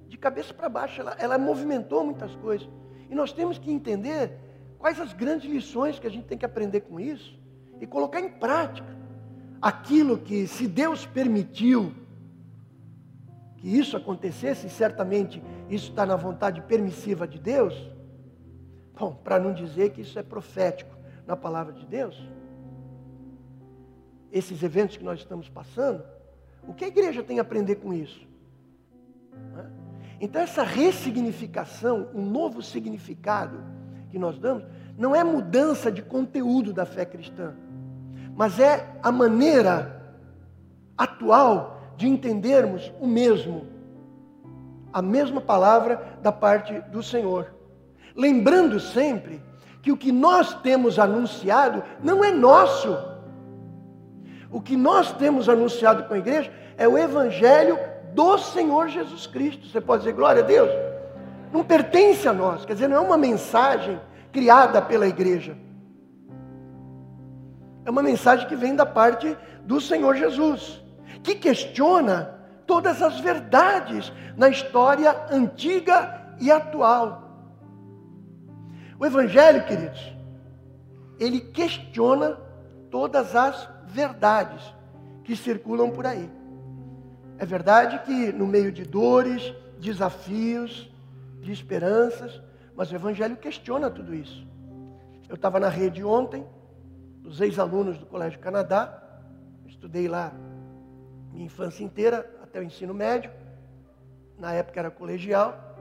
[0.09, 2.69] de cabeça para baixo, ela, ela movimentou muitas coisas.
[3.11, 4.39] E nós temos que entender
[4.79, 7.39] quais as grandes lições que a gente tem que aprender com isso
[7.81, 8.97] e colocar em prática
[9.61, 11.93] aquilo que, se Deus permitiu
[13.57, 17.75] que isso acontecesse, e certamente isso está na vontade permissiva de Deus,
[18.99, 20.97] bom, para não dizer que isso é profético
[21.27, 22.17] na palavra de Deus,
[24.33, 26.03] esses eventos que nós estamos passando,
[26.67, 28.27] o que a igreja tem a aprender com isso?
[30.21, 33.59] Então, essa ressignificação, um novo significado
[34.11, 34.65] que nós damos,
[34.99, 37.55] não é mudança de conteúdo da fé cristã,
[38.37, 40.15] mas é a maneira
[40.97, 43.67] atual de entendermos o mesmo,
[44.93, 47.55] a mesma palavra da parte do Senhor.
[48.15, 49.43] Lembrando sempre
[49.81, 52.95] que o que nós temos anunciado não é nosso.
[54.51, 57.79] O que nós temos anunciado com a igreja é o Evangelho
[58.15, 59.67] do Senhor Jesus Cristo.
[59.67, 60.71] Você pode dizer glória a Deus?
[61.53, 64.01] Não pertence a nós, quer dizer, não é uma mensagem
[64.33, 65.57] criada pela igreja.
[67.85, 70.83] É uma mensagem que vem da parte do Senhor Jesus,
[71.23, 77.29] que questiona todas as verdades na história antiga e atual.
[78.99, 80.15] O Evangelho, queridos,
[81.19, 82.39] ele questiona
[82.91, 84.63] todas as verdades
[85.25, 86.31] que circulam por aí.
[87.41, 90.93] É verdade que no meio de dores, desafios,
[91.41, 92.39] de esperanças,
[92.77, 94.47] mas o Evangelho questiona tudo isso.
[95.27, 96.45] Eu estava na rede ontem,
[97.23, 99.03] dos ex-alunos do Colégio Canadá,
[99.67, 100.35] estudei lá
[101.33, 103.31] minha infância inteira, até o ensino médio,
[104.39, 105.79] na época era colegial,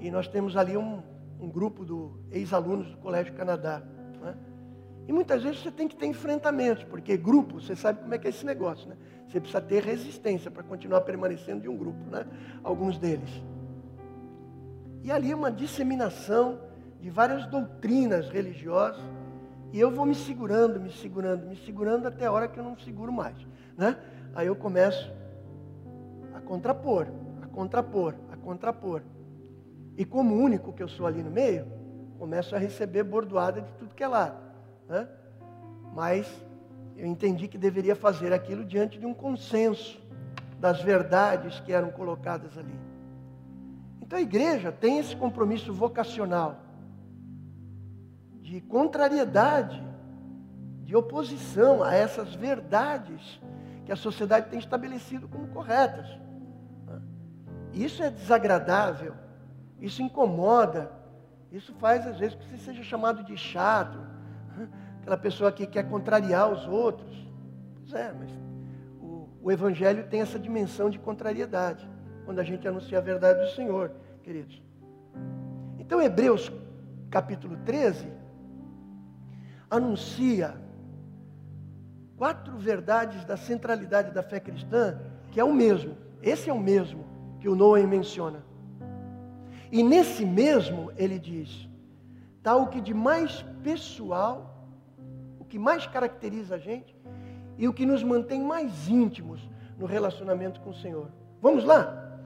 [0.00, 1.02] e nós temos ali um,
[1.38, 3.82] um grupo de ex-alunos do Colégio Canadá.
[4.22, 4.34] Né?
[5.06, 8.26] E muitas vezes você tem que ter enfrentamentos, porque grupo, você sabe como é que
[8.26, 8.96] é esse negócio, né?
[9.28, 12.26] Você precisa ter resistência para continuar permanecendo de um grupo, né?
[12.62, 13.30] Alguns deles.
[15.02, 16.58] E ali é uma disseminação
[17.00, 19.02] de várias doutrinas religiosas,
[19.72, 22.78] e eu vou me segurando, me segurando, me segurando até a hora que eu não
[22.78, 23.36] seguro mais,
[23.76, 23.98] né?
[24.34, 25.12] Aí eu começo
[26.32, 27.08] a contrapor,
[27.42, 29.02] a contrapor, a contrapor.
[29.96, 31.66] E como único que eu sou ali no meio,
[32.18, 34.43] começo a receber bordoada de tudo que é lado.
[34.88, 35.08] Né?
[35.92, 36.26] Mas
[36.96, 40.00] eu entendi que deveria fazer aquilo diante de um consenso
[40.58, 42.74] das verdades que eram colocadas ali.
[44.00, 46.60] Então a igreja tem esse compromisso vocacional
[48.40, 49.82] de contrariedade
[50.84, 53.40] de oposição a essas verdades
[53.84, 56.06] que a sociedade tem estabelecido como corretas.
[57.72, 59.14] Isso é desagradável,
[59.80, 60.92] isso incomoda,
[61.50, 63.98] isso faz às vezes que você seja chamado de chato,
[65.00, 67.26] aquela pessoa que quer contrariar os outros.
[67.76, 68.30] Pois é, mas
[69.00, 71.88] o, o Evangelho tem essa dimensão de contrariedade,
[72.24, 74.62] quando a gente anuncia a verdade do Senhor, queridos.
[75.78, 76.50] Então, Hebreus
[77.10, 78.08] capítulo 13
[79.70, 80.54] anuncia
[82.16, 84.98] quatro verdades da centralidade da fé cristã,
[85.30, 85.96] que é o mesmo.
[86.22, 87.04] Esse é o mesmo
[87.40, 88.44] que o Noé menciona.
[89.70, 91.68] E nesse mesmo, ele diz:
[92.44, 94.54] está o que de mais pessoal,
[95.40, 96.94] o que mais caracteriza a gente
[97.56, 99.40] e o que nos mantém mais íntimos
[99.78, 101.08] no relacionamento com o Senhor.
[101.40, 102.18] Vamos lá?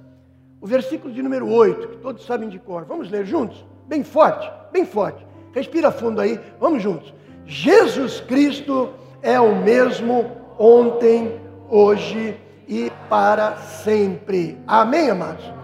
[0.61, 2.85] O versículo de número 8, que todos sabem de cor.
[2.85, 3.65] Vamos ler juntos?
[3.87, 5.25] Bem forte, bem forte.
[5.55, 7.15] Respira fundo aí, vamos juntos.
[7.47, 8.91] Jesus Cristo
[9.23, 14.59] é o mesmo ontem, hoje e para sempre.
[14.67, 15.58] Amém, amados?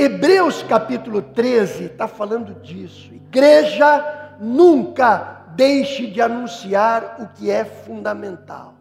[0.00, 3.12] Hebreus capítulo 13 está falando disso.
[3.12, 8.74] Igreja nunca deixe de anunciar o que é fundamental.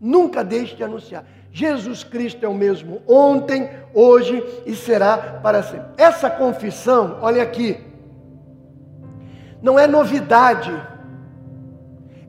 [0.00, 1.24] Nunca deixe de anunciar.
[1.50, 5.88] Jesus Cristo é o mesmo ontem, hoje e será para sempre.
[5.98, 7.78] Essa confissão, olha aqui,
[9.60, 10.72] não é novidade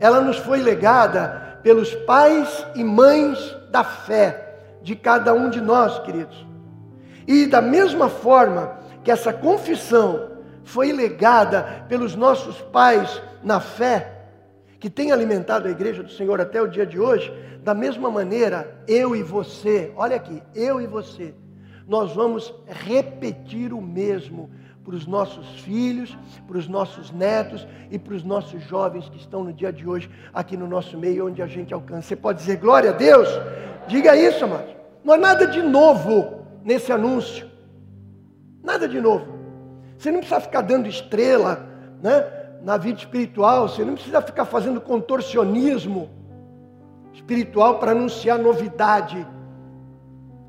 [0.04, 5.98] ela nos foi legada pelos pais e mães da fé de cada um de nós,
[6.00, 6.46] queridos.
[7.28, 10.32] E da mesma forma que essa confissão
[10.64, 14.12] foi legada pelos nossos pais na fé,
[14.80, 17.34] que tem alimentado a igreja do Senhor até o dia de hoje,
[17.64, 21.34] da mesma maneira, eu e você, olha aqui, eu e você,
[21.88, 24.50] nós vamos repetir o mesmo
[24.84, 29.44] para os nossos filhos, para os nossos netos e para os nossos jovens que estão
[29.44, 32.10] no dia de hoje aqui no nosso meio, onde a gente alcança.
[32.10, 33.30] Você pode dizer glória a Deus?
[33.88, 34.76] Diga isso, amados.
[35.04, 37.48] Não há nada de novo nesse anúncio.
[38.64, 39.26] Nada de novo.
[39.98, 41.68] Você não precisa ficar dando estrela
[42.02, 42.26] né,
[42.64, 46.10] na vida espiritual, você não precisa ficar fazendo contorcionismo
[47.14, 49.26] espiritual para anunciar novidade.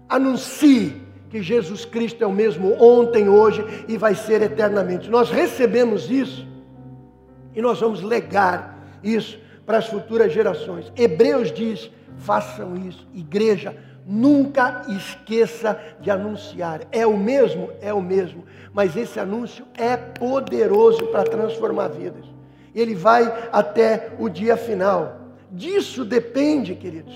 [0.09, 5.11] Anuncie que Jesus Cristo é o mesmo ontem, hoje e vai ser eternamente.
[5.11, 6.47] Nós recebemos isso
[7.55, 10.93] e nós vamos legar isso para as futuras gerações.
[10.97, 13.77] Hebreus diz: façam isso, igreja.
[14.07, 16.83] Nunca esqueça de anunciar.
[16.93, 17.71] É o mesmo?
[17.81, 18.45] É o mesmo.
[18.73, 22.27] Mas esse anúncio é poderoso para transformar vidas.
[22.75, 25.21] Ele vai até o dia final.
[25.51, 27.15] Disso depende, queridos.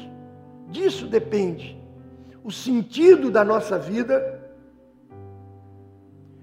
[0.71, 1.79] Disso depende
[2.49, 4.41] o sentido da nossa vida,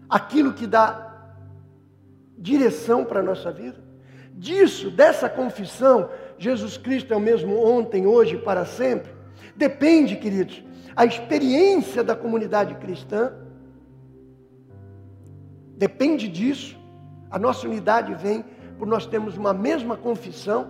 [0.08, 1.34] aquilo que dá
[2.38, 3.84] direção para a nossa vida.
[4.32, 9.14] Disso, dessa confissão, Jesus Cristo é o mesmo ontem, hoje e para sempre.
[9.56, 10.63] Depende, queridos,
[10.96, 13.34] a experiência da comunidade cristã.
[15.78, 16.78] Depende disso.
[17.30, 18.44] A nossa unidade vem
[18.78, 20.70] por nós termos uma mesma confissão.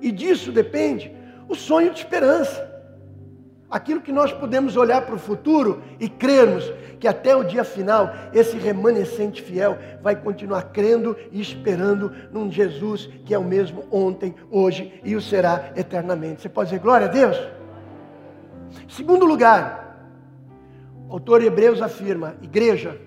[0.00, 1.14] E disso depende
[1.48, 2.69] o sonho de esperança.
[3.70, 6.64] Aquilo que nós podemos olhar para o futuro e crermos
[6.98, 13.08] que até o dia final, esse remanescente fiel vai continuar crendo e esperando num Jesus
[13.24, 16.42] que é o mesmo ontem, hoje e o será eternamente.
[16.42, 17.36] Você pode dizer glória a Deus?
[18.88, 20.10] Segundo lugar,
[21.08, 23.00] o autor Hebreus afirma: igreja,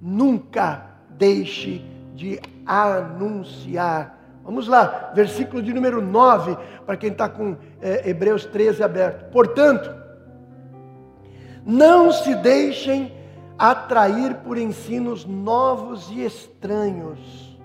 [0.00, 1.82] nunca deixe
[2.14, 8.82] de anunciar Vamos lá, versículo de número 9, para quem está com é, Hebreus 13
[8.82, 9.30] aberto.
[9.30, 9.94] Portanto,
[11.64, 13.12] não se deixem
[13.58, 17.58] atrair por ensinos novos e estranhos.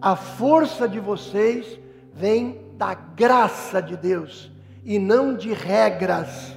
[0.00, 1.78] A força de vocês
[2.12, 4.50] vem da graça de Deus
[4.84, 6.56] e não de regras.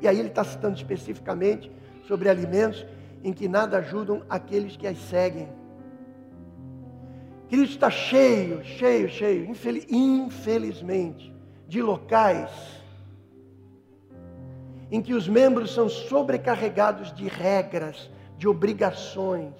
[0.00, 1.70] E aí ele está citando especificamente
[2.06, 2.86] sobre alimentos
[3.24, 5.48] em que nada ajudam aqueles que as seguem.
[7.48, 9.48] Cristo está cheio, cheio, cheio,
[9.90, 11.31] infelizmente,
[11.72, 12.50] de locais
[14.90, 19.54] em que os membros são sobrecarregados de regras, de obrigações.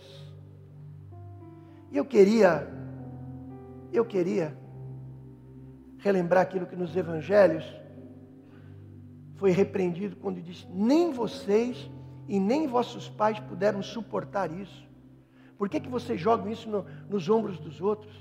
[1.91, 2.69] E eu queria,
[3.91, 4.55] eu queria
[6.01, 7.65] relembrar aquilo que nos evangelhos
[9.37, 11.91] foi repreendido quando disse: nem vocês
[12.29, 14.87] e nem vossos pais puderam suportar isso.
[15.57, 18.13] Por que, que vocês jogam isso no, nos ombros dos outros?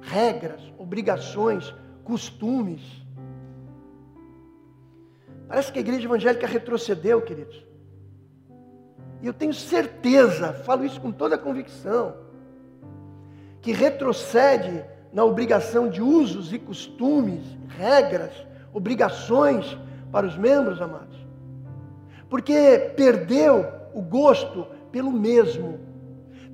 [0.00, 3.01] Regras, obrigações, costumes.
[5.52, 7.62] Parece que a igreja evangélica retrocedeu, queridos.
[9.20, 12.16] E eu tenho certeza, falo isso com toda a convicção,
[13.60, 14.82] que retrocede
[15.12, 18.32] na obrigação de usos e costumes, regras,
[18.72, 19.76] obrigações
[20.10, 21.18] para os membros, amados.
[22.30, 25.78] Porque perdeu o gosto pelo mesmo.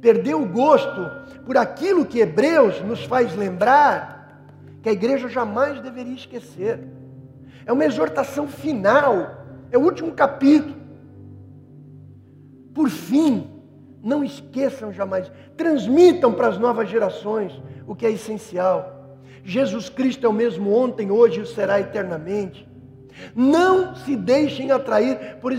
[0.00, 1.08] Perdeu o gosto
[1.46, 4.42] por aquilo que Hebreus nos faz lembrar
[4.82, 6.97] que a igreja jamais deveria esquecer.
[7.68, 10.74] É uma exortação final, é o último capítulo.
[12.72, 13.46] Por fim,
[14.02, 17.52] não esqueçam jamais, transmitam para as novas gerações
[17.86, 19.18] o que é essencial.
[19.44, 22.66] Jesus Cristo é o mesmo ontem, hoje e será eternamente.
[23.36, 25.52] Não se deixem atrair por,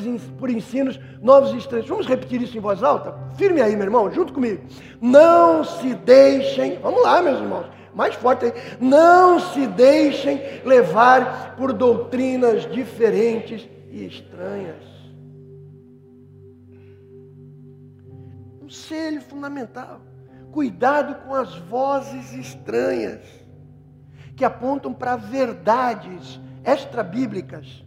[0.49, 1.87] ensinos novos e estranhos.
[1.87, 3.13] Vamos repetir isso em voz alta?
[3.35, 4.63] Firme aí, meu irmão, junto comigo.
[4.99, 8.53] Não se deixem, vamos lá, meus irmãos, mais forte.
[8.79, 14.83] Não se deixem levar por doutrinas diferentes e estranhas.
[18.59, 20.01] Conselho fundamental.
[20.51, 23.21] Cuidado com as vozes estranhas
[24.35, 27.83] que apontam para verdades extra-bíblicas,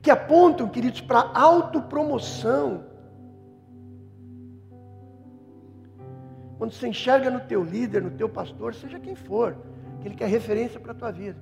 [0.00, 2.84] que apontam, queridos, para autopromoção.
[6.62, 9.56] Quando você enxerga no teu líder, no teu pastor, seja quem for,
[10.00, 11.36] que ele quer referência para a tua vida,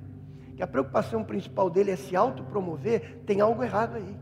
[0.57, 4.17] que a preocupação principal dele é se autopromover, tem algo errado aí.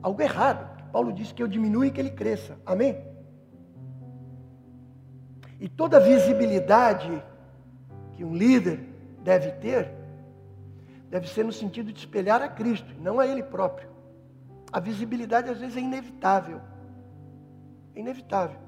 [0.00, 0.92] Algo errado.
[0.92, 2.56] Paulo disse que eu diminua e que ele cresça.
[2.64, 2.96] Amém?
[5.58, 7.10] E toda visibilidade
[8.12, 8.78] que um líder
[9.24, 9.90] deve ter,
[11.10, 13.88] deve ser no sentido de espelhar a Cristo, não a Ele próprio.
[14.72, 16.60] A visibilidade às vezes é inevitável.
[17.96, 18.58] É inevitável.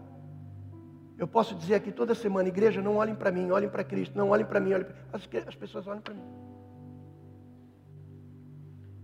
[1.18, 4.30] Eu posso dizer aqui toda semana, igreja, não olhem para mim, olhem para Cristo, não
[4.30, 4.94] olhem para mim, olhem pra...
[5.12, 6.22] as, as pessoas olham para mim.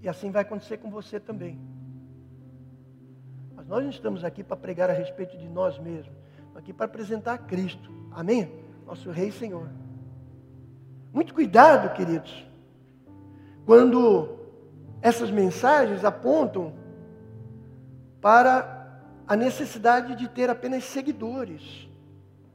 [0.01, 1.61] E assim vai acontecer com você também.
[3.55, 6.87] Mas nós não estamos aqui para pregar a respeito de nós mesmos, estamos aqui para
[6.87, 7.91] apresentar a Cristo.
[8.11, 8.65] Amém?
[8.87, 9.69] Nosso Rei e Senhor.
[11.13, 12.47] Muito cuidado, queridos,
[13.67, 14.39] quando
[15.03, 16.73] essas mensagens apontam
[18.21, 18.74] para
[19.27, 21.89] a necessidade de ter apenas seguidores,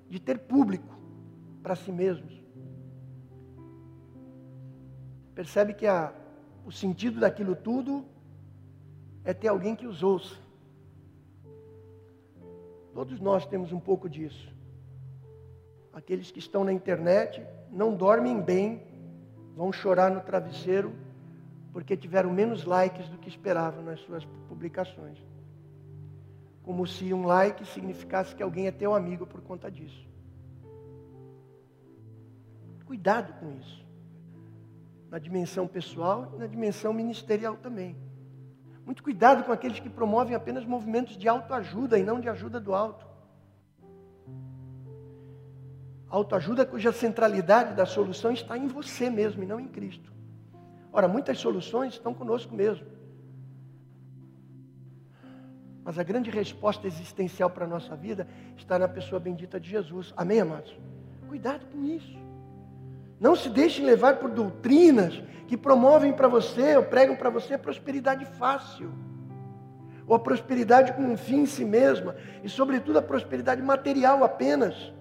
[0.09, 0.95] de ter público
[1.63, 2.39] para si mesmos.
[5.33, 6.13] Percebe que a,
[6.65, 8.05] o sentido daquilo tudo
[9.23, 10.35] é ter alguém que os ouça.
[12.93, 14.53] Todos nós temos um pouco disso.
[15.93, 18.83] Aqueles que estão na internet não dormem bem,
[19.55, 20.93] vão chorar no travesseiro
[21.71, 25.28] porque tiveram menos likes do que esperavam nas suas publicações.
[26.69, 30.07] Como se um like significasse que alguém é teu amigo por conta disso.
[32.85, 33.83] Cuidado com isso.
[35.09, 37.97] Na dimensão pessoal e na dimensão ministerial também.
[38.85, 42.75] Muito cuidado com aqueles que promovem apenas movimentos de autoajuda e não de ajuda do
[42.75, 43.03] alto.
[46.07, 50.13] Autoajuda cuja centralidade da solução está em você mesmo e não em Cristo.
[50.93, 52.98] Ora, muitas soluções estão conosco mesmo.
[55.89, 60.13] Mas a grande resposta existencial para a nossa vida está na pessoa bendita de Jesus.
[60.15, 60.77] Amém, amados?
[61.27, 62.15] Cuidado com isso.
[63.19, 67.57] Não se deixem levar por doutrinas que promovem para você ou pregam para você a
[67.57, 68.91] prosperidade fácil.
[70.05, 72.15] Ou a prosperidade com um fim em si mesma.
[72.43, 74.93] E, sobretudo, a prosperidade material apenas.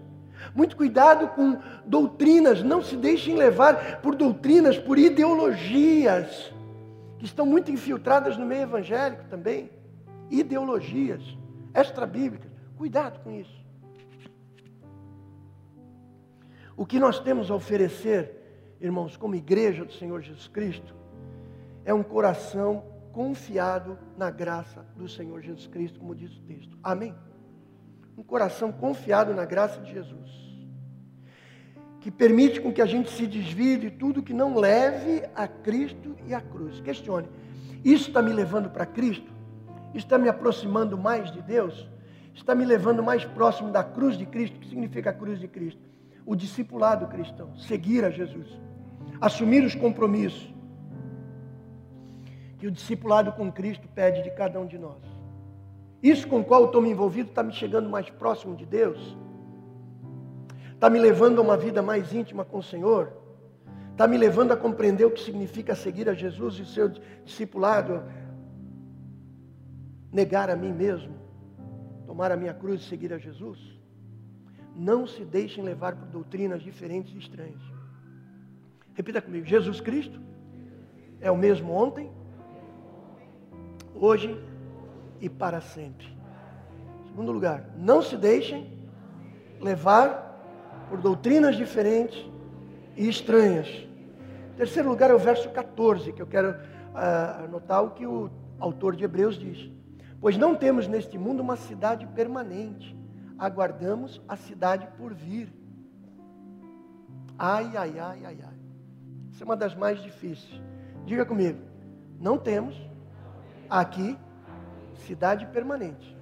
[0.55, 6.51] Muito cuidado com doutrinas, não se deixem levar por doutrinas, por ideologias,
[7.19, 9.77] que estão muito infiltradas no meio evangélico também.
[10.31, 11.23] Ideologias
[11.75, 12.51] extra-bíblicas.
[12.77, 13.59] Cuidado com isso.
[16.77, 20.95] O que nós temos a oferecer, irmãos, como igreja do Senhor Jesus Cristo,
[21.85, 26.79] é um coração confiado na graça do Senhor Jesus Cristo, como diz o texto.
[26.83, 27.15] Amém?
[28.19, 30.29] um coração confiado na graça de Jesus,
[32.01, 36.17] que permite com que a gente se desvie de tudo que não leve a Cristo
[36.27, 36.81] e a cruz.
[36.81, 37.29] Questione:
[37.85, 39.31] isso está me levando para Cristo?
[39.95, 41.89] Está me aproximando mais de Deus?
[42.35, 44.57] Está me levando mais próximo da cruz de Cristo?
[44.57, 45.81] O que significa a cruz de Cristo?
[46.25, 48.61] O discipulado cristão, seguir a Jesus,
[49.21, 50.55] assumir os compromissos
[52.59, 55.03] que o discipulado com Cristo pede de cada um de nós.
[56.03, 59.17] Isso com o qual eu estou me envolvido está me chegando mais próximo de Deus?
[60.75, 63.13] Está me levando a uma vida mais íntima com o Senhor?
[63.91, 66.89] Está me levando a compreender o que significa seguir a Jesus e seu
[67.25, 68.05] discipulado?
[70.13, 71.15] Negar a mim mesmo?
[72.07, 73.59] Tomar a minha cruz e seguir a Jesus?
[74.75, 77.61] Não se deixem levar por doutrinas diferentes e estranhas.
[78.95, 80.21] Repita comigo: Jesus Cristo
[81.21, 82.11] é o mesmo ontem,
[83.95, 84.41] hoje
[85.21, 86.07] e para sempre.
[87.07, 88.79] Segundo lugar, não se deixem
[89.61, 90.29] levar
[90.89, 92.25] por doutrinas diferentes
[92.97, 93.69] e estranhas.
[94.57, 98.97] Terceiro lugar é o verso 14, que eu quero uh, anotar o que o autor
[98.97, 99.71] de Hebreus diz.
[100.21, 102.97] Pois não temos neste mundo uma cidade permanente,
[103.39, 105.53] aguardamos a cidade por vir.
[107.39, 108.59] Ai, ai, ai, ai, ai.
[109.33, 110.61] Essa é uma das mais difíceis.
[111.07, 111.61] Diga comigo,
[112.19, 112.75] não temos
[113.71, 114.19] aqui
[115.07, 116.17] cidade permanente,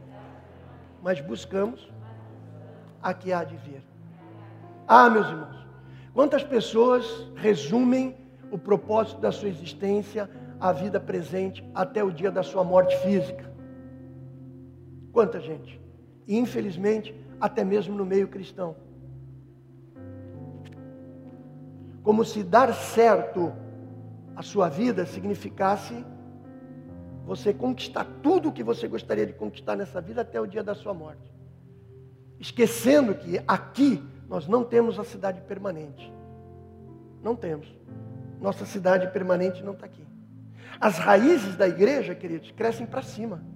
[1.03, 1.91] mas buscamos
[3.03, 3.83] a que há de vir.
[4.87, 5.67] Ah, meus irmãos,
[6.13, 8.15] quantas pessoas resumem
[8.51, 10.29] o propósito da sua existência
[10.61, 13.56] à vida presente até o dia da sua morte física?
[15.17, 15.81] Quanta gente?
[16.27, 18.77] E, infelizmente, até mesmo no meio cristão.
[22.03, 23.51] Como se dar certo
[24.37, 26.05] a sua vida significasse
[27.25, 30.75] você conquistar tudo o que você gostaria de conquistar nessa vida até o dia da
[30.75, 31.33] sua morte.
[32.39, 36.13] Esquecendo que aqui nós não temos a cidade permanente.
[37.23, 37.75] Não temos.
[38.39, 40.07] Nossa cidade permanente não está aqui.
[40.79, 43.56] As raízes da igreja, queridos, crescem para cima.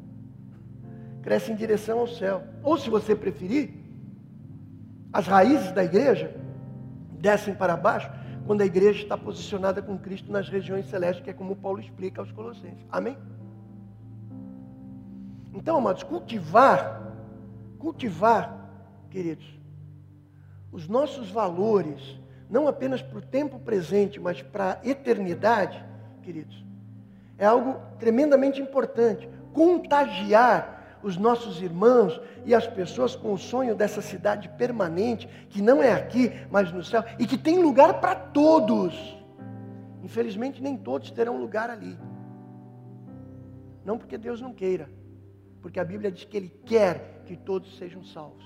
[1.23, 2.43] Crescem em direção ao céu.
[2.63, 3.71] Ou se você preferir,
[5.13, 6.35] as raízes da igreja
[7.13, 8.11] descem para baixo
[8.47, 12.21] quando a igreja está posicionada com Cristo nas regiões celestes, que é como Paulo explica
[12.21, 12.85] aos Colossenses.
[12.91, 13.17] Amém?
[15.53, 17.13] Então, amados, cultivar,
[17.79, 18.71] cultivar,
[19.11, 19.47] queridos,
[20.73, 22.19] os nossos valores,
[22.49, 25.85] não apenas para o tempo presente, mas para a eternidade,
[26.23, 26.65] queridos,
[27.37, 29.29] é algo tremendamente importante.
[29.53, 35.83] Contagiar os nossos irmãos e as pessoas com o sonho dessa cidade permanente, que não
[35.83, 39.17] é aqui, mas no céu, e que tem lugar para todos.
[40.03, 41.99] Infelizmente, nem todos terão lugar ali.
[43.85, 44.91] Não porque Deus não queira,
[45.63, 48.45] porque a Bíblia diz que Ele quer que todos sejam salvos.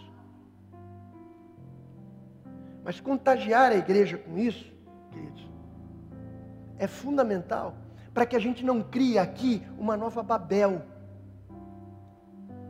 [2.85, 4.71] Mas contagiar a igreja com isso,
[5.11, 5.49] queridos,
[6.79, 7.75] é fundamental
[8.13, 10.83] para que a gente não crie aqui uma nova Babel.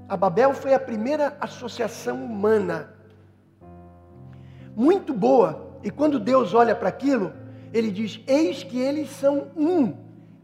[0.09, 2.95] A Babel foi a primeira associação humana,
[4.77, 7.33] muito boa, e quando Deus olha para aquilo,
[7.73, 9.95] ele diz: Eis que eles são um,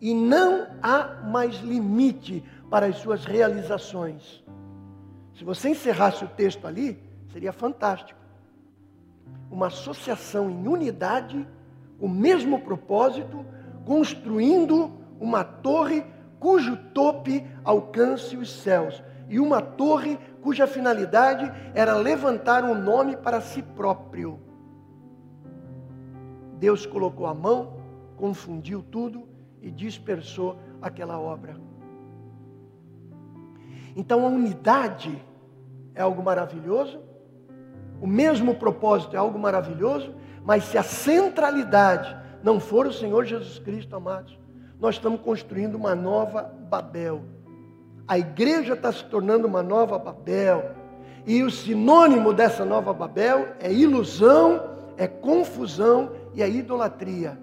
[0.01, 4.43] e não há mais limite para as suas realizações.
[5.35, 7.03] Se você encerrasse o texto ali,
[7.33, 8.19] seria fantástico.
[9.51, 11.47] Uma associação em unidade,
[11.99, 13.45] o mesmo propósito,
[13.85, 16.05] construindo uma torre
[16.39, 23.41] cujo tope alcance os céus, e uma torre cuja finalidade era levantar um nome para
[23.41, 24.41] si próprio.
[26.59, 27.75] Deus colocou a mão,
[28.17, 29.29] confundiu tudo
[29.63, 31.57] e dispersou aquela obra.
[33.95, 35.25] Então a unidade
[35.95, 37.01] é algo maravilhoso,
[38.01, 40.13] o mesmo propósito é algo maravilhoso,
[40.45, 44.37] mas se a centralidade não for o Senhor Jesus Cristo, amados,
[44.81, 47.23] nós estamos construindo uma nova Babel.
[48.11, 50.73] A igreja está se tornando uma nova Babel.
[51.25, 57.39] E o sinônimo dessa nova Babel é ilusão, é confusão e é idolatria.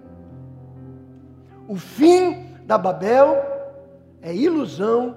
[1.66, 3.34] O fim da Babel
[4.20, 5.16] é ilusão,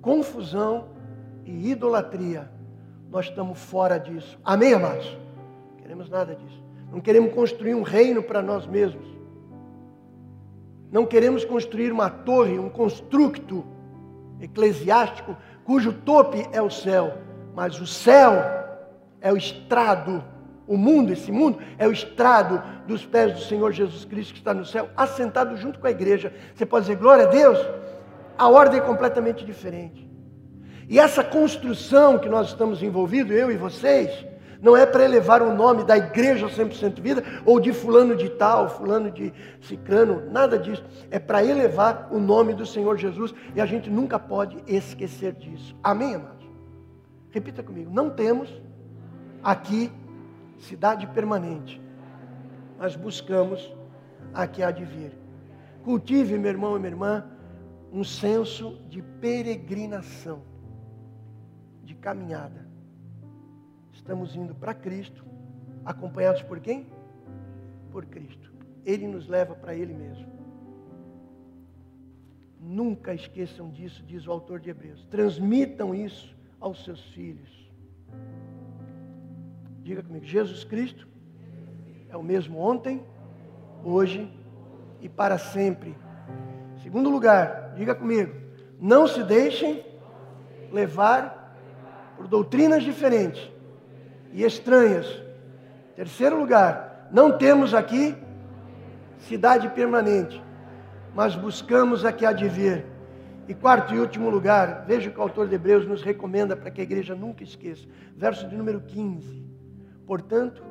[0.00, 0.86] confusão
[1.44, 2.50] e idolatria.
[3.10, 4.38] Nós estamos fora disso.
[4.42, 5.14] Amém, amados?
[5.72, 6.64] Não queremos nada disso.
[6.90, 9.06] Não queremos construir um reino para nós mesmos.
[10.90, 13.75] Não queremos construir uma torre, um constructo
[14.40, 17.18] eclesiástico cujo tope é o céu,
[17.54, 18.34] mas o céu
[19.20, 20.22] é o estrado,
[20.66, 24.54] o mundo, esse mundo, é o estrado dos pés do Senhor Jesus Cristo que está
[24.54, 26.32] no céu, assentado junto com a igreja.
[26.54, 27.58] Você pode dizer glória a Deus?
[28.38, 30.08] A ordem é completamente diferente.
[30.88, 34.24] E essa construção que nós estamos envolvidos, eu e vocês,
[34.66, 38.68] não é para elevar o nome da igreja 100% vida, ou de fulano de tal,
[38.68, 40.84] fulano de cicrano, nada disso.
[41.08, 45.76] É para elevar o nome do Senhor Jesus, e a gente nunca pode esquecer disso.
[45.84, 46.44] Amém, amados?
[47.30, 48.60] Repita comigo, não temos
[49.40, 49.92] aqui
[50.58, 51.80] cidade permanente,
[52.76, 53.72] mas buscamos
[54.34, 55.12] a que há de vir.
[55.84, 57.24] Cultive, meu irmão e minha irmã,
[57.92, 60.42] um senso de peregrinação,
[61.84, 62.65] de caminhada.
[64.06, 65.24] Estamos indo para Cristo,
[65.84, 66.86] acompanhados por quem?
[67.90, 68.52] Por Cristo.
[68.84, 70.28] Ele nos leva para Ele mesmo.
[72.60, 75.04] Nunca esqueçam disso, diz o autor de Hebreus.
[75.06, 77.68] Transmitam isso aos seus filhos.
[79.82, 81.08] Diga comigo, Jesus Cristo
[82.08, 83.02] é o mesmo ontem,
[83.82, 84.32] hoje
[85.00, 85.96] e para sempre.
[86.80, 88.32] Segundo lugar, diga comigo,
[88.80, 89.84] não se deixem
[90.70, 91.58] levar
[92.16, 93.55] por doutrinas diferentes
[94.36, 95.06] e estranhas.
[95.96, 98.14] Terceiro lugar, não temos aqui
[99.20, 100.40] cidade permanente,
[101.14, 102.84] mas buscamos a que há de vir.
[103.48, 106.82] E quarto e último lugar, veja que o autor de Hebreus nos recomenda para que
[106.82, 107.86] a igreja nunca esqueça.
[108.14, 109.42] Verso de número 15.
[110.06, 110.62] Portanto,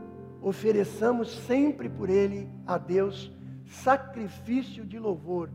[0.44, 3.34] ofereçamos sempre por ele a Deus
[3.66, 5.50] sacrifício de louvor.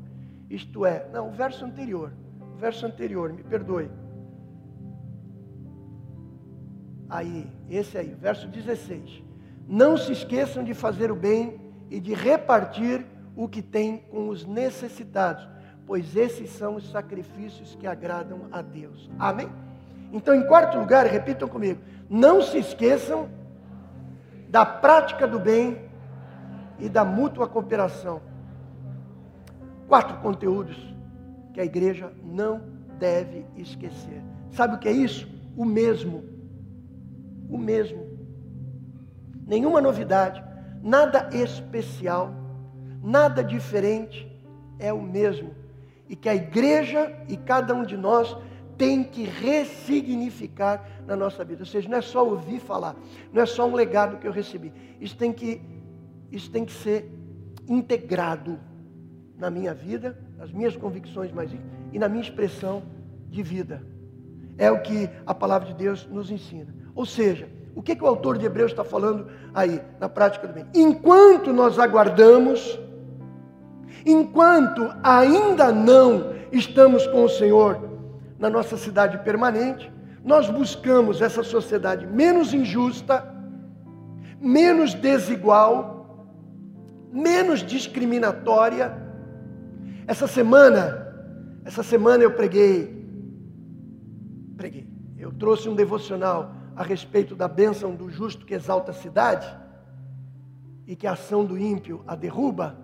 [0.49, 3.89] Isto é, não, o verso anterior, o verso anterior, me perdoe.
[7.11, 9.23] Aí, esse aí, verso 16.
[9.69, 13.05] Não se esqueçam de fazer o bem e de repartir
[13.37, 15.47] o que tem com os necessitados,
[15.87, 19.11] pois esses são os sacrifícios que agradam a Deus.
[19.19, 19.49] Amém?
[20.13, 23.29] Então, em quarto lugar, repitam comigo: não se esqueçam
[24.49, 25.83] da prática do bem
[26.79, 28.21] e da mútua cooperação.
[29.89, 30.77] Quatro conteúdos
[31.53, 32.63] que a igreja não
[32.99, 34.23] deve esquecer.
[34.53, 35.29] Sabe o que é isso?
[35.57, 36.25] O mesmo.
[37.51, 38.07] O mesmo.
[39.47, 40.43] Nenhuma novidade,
[40.83, 42.33] nada especial,
[43.03, 44.31] nada diferente,
[44.79, 45.55] é o mesmo.
[46.09, 48.37] E que a igreja e cada um de nós
[48.79, 51.61] tem que ressignificar na nossa vida.
[51.61, 52.97] Ou seja, não é só ouvir falar,
[53.33, 54.73] não é só um legado que eu recebi.
[55.01, 55.61] Isso tem que,
[56.33, 57.13] isso tem que ser
[57.69, 58.59] integrado
[59.37, 61.51] na minha vida, nas minhas convicções mais
[61.93, 62.83] e na minha expressão
[63.29, 63.83] de vida.
[64.61, 66.73] É o que a palavra de Deus nos ensina.
[66.95, 70.53] Ou seja, o que, que o autor de Hebreus está falando aí, na prática do
[70.53, 70.67] bem?
[70.75, 72.79] Enquanto nós aguardamos,
[74.05, 77.89] enquanto ainda não estamos com o Senhor
[78.39, 79.91] na nossa cidade permanente,
[80.23, 83.25] nós buscamos essa sociedade menos injusta,
[84.39, 86.29] menos desigual,
[87.11, 88.95] menos discriminatória.
[90.07, 91.07] Essa semana,
[91.65, 93.00] essa semana eu preguei,
[94.61, 94.87] preguei,
[95.17, 99.49] eu trouxe um devocional a respeito da bênção do justo que exalta a cidade
[100.87, 102.77] e que a ação do ímpio a derruba,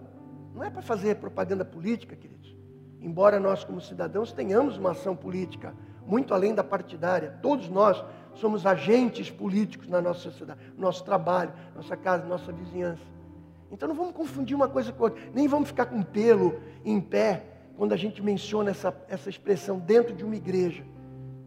[0.55, 2.57] não é para fazer propaganda política, queridos.
[2.99, 5.75] Embora nós, como cidadãos, tenhamos uma ação política
[6.07, 8.03] muito além da partidária, todos nós
[8.33, 13.03] somos agentes políticos na nossa sociedade, no nosso trabalho, nossa casa, nossa vizinhança.
[13.71, 17.45] Então não vamos confundir uma coisa com outra, nem vamos ficar com pelo em pé
[17.77, 20.96] quando a gente menciona essa, essa expressão dentro de uma igreja.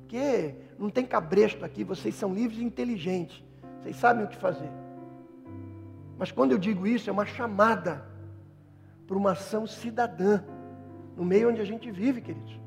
[0.10, 3.44] Porque não tem cabresto aqui, vocês são livres e inteligentes.
[3.80, 4.72] Vocês sabem o que fazer.
[6.18, 8.04] Mas quando eu digo isso, é uma chamada
[9.06, 10.42] para uma ação cidadã
[11.16, 12.60] no meio onde a gente vive, queridos.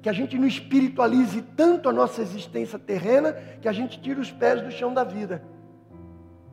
[0.00, 4.32] Que a gente não espiritualize tanto a nossa existência terrena que a gente tire os
[4.32, 5.42] pés do chão da vida.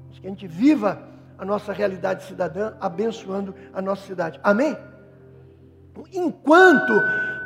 [0.09, 4.41] Mas que a gente viva a nossa realidade cidadã, abençoando a nossa cidade.
[4.43, 4.75] Amém?
[6.11, 6.91] Enquanto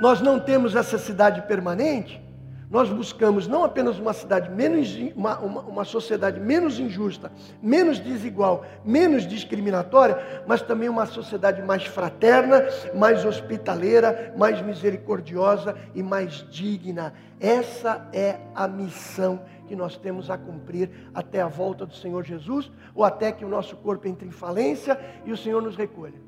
[0.02, 2.28] nós não temos essa cidade permanente,
[2.70, 7.32] nós buscamos não apenas uma cidade menos, uma, uma, uma, sociedade menos injusta,
[7.64, 16.04] menos desigual, menos discriminatória, mas também uma sociedade mais fraterna, mais hospitaleira, mais misericordiosa e
[16.04, 17.14] mais digna.
[17.40, 22.72] Essa é a missão que nós temos a cumprir até a volta do Senhor Jesus,
[22.94, 26.22] ou até que o nosso corpo entre em falência e o Senhor nos recolha.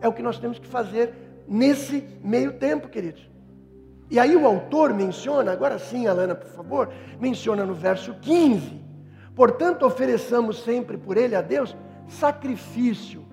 [0.00, 1.12] É o que nós temos que fazer
[1.48, 3.31] nesse meio tempo, queridos.
[4.12, 8.78] E aí o autor menciona, agora sim, Alana, por favor, menciona no verso 15:
[9.34, 11.74] Portanto, ofereçamos sempre por ele a Deus
[12.06, 13.24] sacrifício.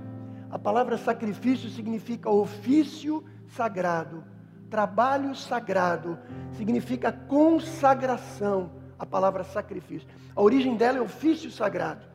[0.49, 4.23] A palavra sacrifício significa ofício sagrado,
[4.69, 6.17] trabalho sagrado,
[6.53, 8.71] significa consagração.
[8.97, 10.07] A palavra sacrifício.
[10.33, 12.05] A origem dela é ofício sagrado,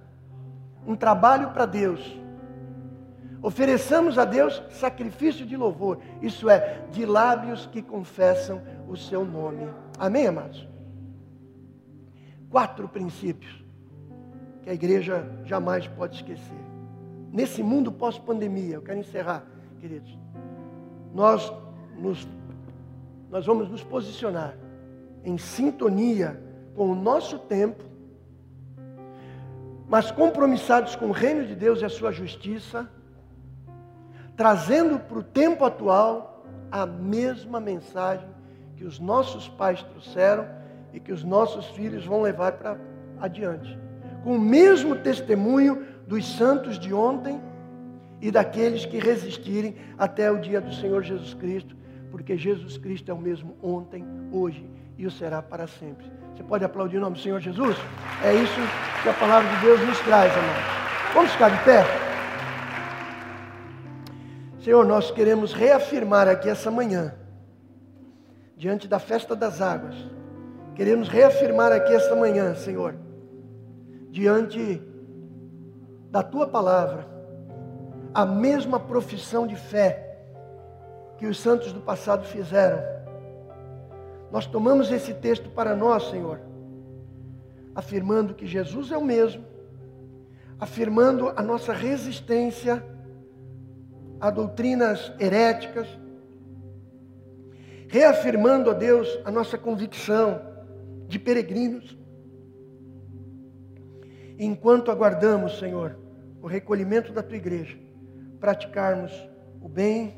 [0.86, 2.00] um trabalho para Deus
[3.44, 9.68] Ofereçamos a Deus sacrifício de louvor, isso é, de lábios que confessam o seu nome.
[9.98, 10.66] Amém, amados?
[12.48, 13.62] Quatro princípios
[14.62, 16.56] que a igreja jamais pode esquecer.
[17.30, 19.44] Nesse mundo pós-pandemia, eu quero encerrar,
[19.78, 20.18] queridos.
[21.12, 21.52] Nós,
[21.98, 22.26] nos,
[23.28, 24.56] nós vamos nos posicionar
[25.22, 26.42] em sintonia
[26.74, 27.84] com o nosso tempo,
[29.86, 32.88] mas compromissados com o reino de Deus e a sua justiça
[34.36, 38.28] trazendo para o tempo atual a mesma mensagem
[38.76, 40.46] que os nossos pais trouxeram
[40.92, 42.76] e que os nossos filhos vão levar para
[43.20, 43.78] adiante.
[44.22, 47.40] Com o mesmo testemunho dos santos de ontem
[48.20, 51.76] e daqueles que resistirem até o dia do Senhor Jesus Cristo,
[52.10, 56.10] porque Jesus Cristo é o mesmo ontem, hoje e o será para sempre.
[56.34, 57.76] Você pode aplaudir o nome do Senhor Jesus?
[58.22, 58.60] É isso
[59.02, 60.64] que a palavra de Deus nos traz, amados.
[61.12, 62.13] Vamos ficar de pé?
[64.64, 67.14] Senhor, nós queremos reafirmar aqui essa manhã,
[68.56, 69.94] diante da festa das águas,
[70.74, 72.96] Queremos reafirmar aqui esta manhã, Senhor,
[74.10, 74.82] diante
[76.10, 77.06] da tua palavra,
[78.12, 80.18] a mesma profissão de fé
[81.16, 82.82] que os santos do passado fizeram.
[84.32, 86.40] Nós tomamos esse texto para nós, Senhor,
[87.72, 89.44] afirmando que Jesus é o mesmo,
[90.58, 92.84] afirmando a nossa resistência
[94.20, 95.86] a doutrinas heréticas,
[97.88, 100.40] reafirmando a Deus a nossa convicção
[101.06, 101.96] de peregrinos.
[104.38, 105.96] Enquanto aguardamos, Senhor,
[106.42, 107.78] o recolhimento da tua igreja,
[108.40, 109.12] praticarmos
[109.60, 110.14] o bem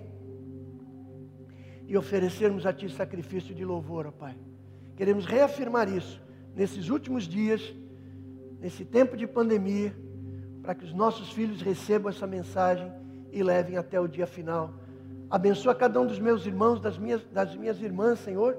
[1.86, 4.36] e oferecermos a ti sacrifício de louvor, ó Pai.
[4.96, 6.20] Queremos reafirmar isso
[6.54, 7.74] nesses últimos dias,
[8.58, 9.94] nesse tempo de pandemia,
[10.62, 12.90] para que os nossos filhos recebam essa mensagem
[13.36, 14.72] e levem até o dia final.
[15.28, 18.56] Abençoa cada um dos meus irmãos, das minhas, das minhas irmãs, Senhor,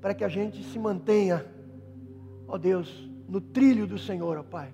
[0.00, 1.44] para que a gente se mantenha,
[2.48, 4.72] ó Deus, no trilho do Senhor, ó Pai,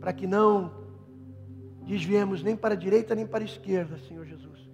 [0.00, 0.72] para que não
[1.82, 4.68] desviemos nem para a direita nem para a esquerda, Senhor Jesus.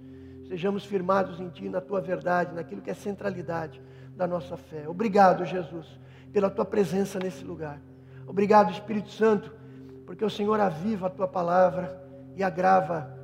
[0.49, 3.83] Sejamos firmados em Ti, na Tua verdade, naquilo que é centralidade
[4.17, 4.89] da nossa fé.
[4.89, 6.01] Obrigado, Jesus,
[6.33, 7.81] pela Tua presença nesse lugar.
[8.27, 9.53] Obrigado, Espírito Santo,
[10.07, 12.03] porque o Senhor aviva a Tua palavra
[12.37, 13.22] e agrava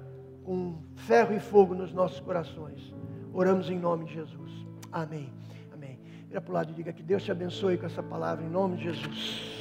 [0.49, 2.95] com ferro e fogo nos nossos corações.
[3.35, 4.51] Oramos em nome de Jesus.
[4.91, 5.31] Amém.
[5.71, 6.01] Amém.
[6.27, 8.79] Vira para o lado e diga que Deus te abençoe com essa palavra em nome
[8.79, 9.58] de Jesus.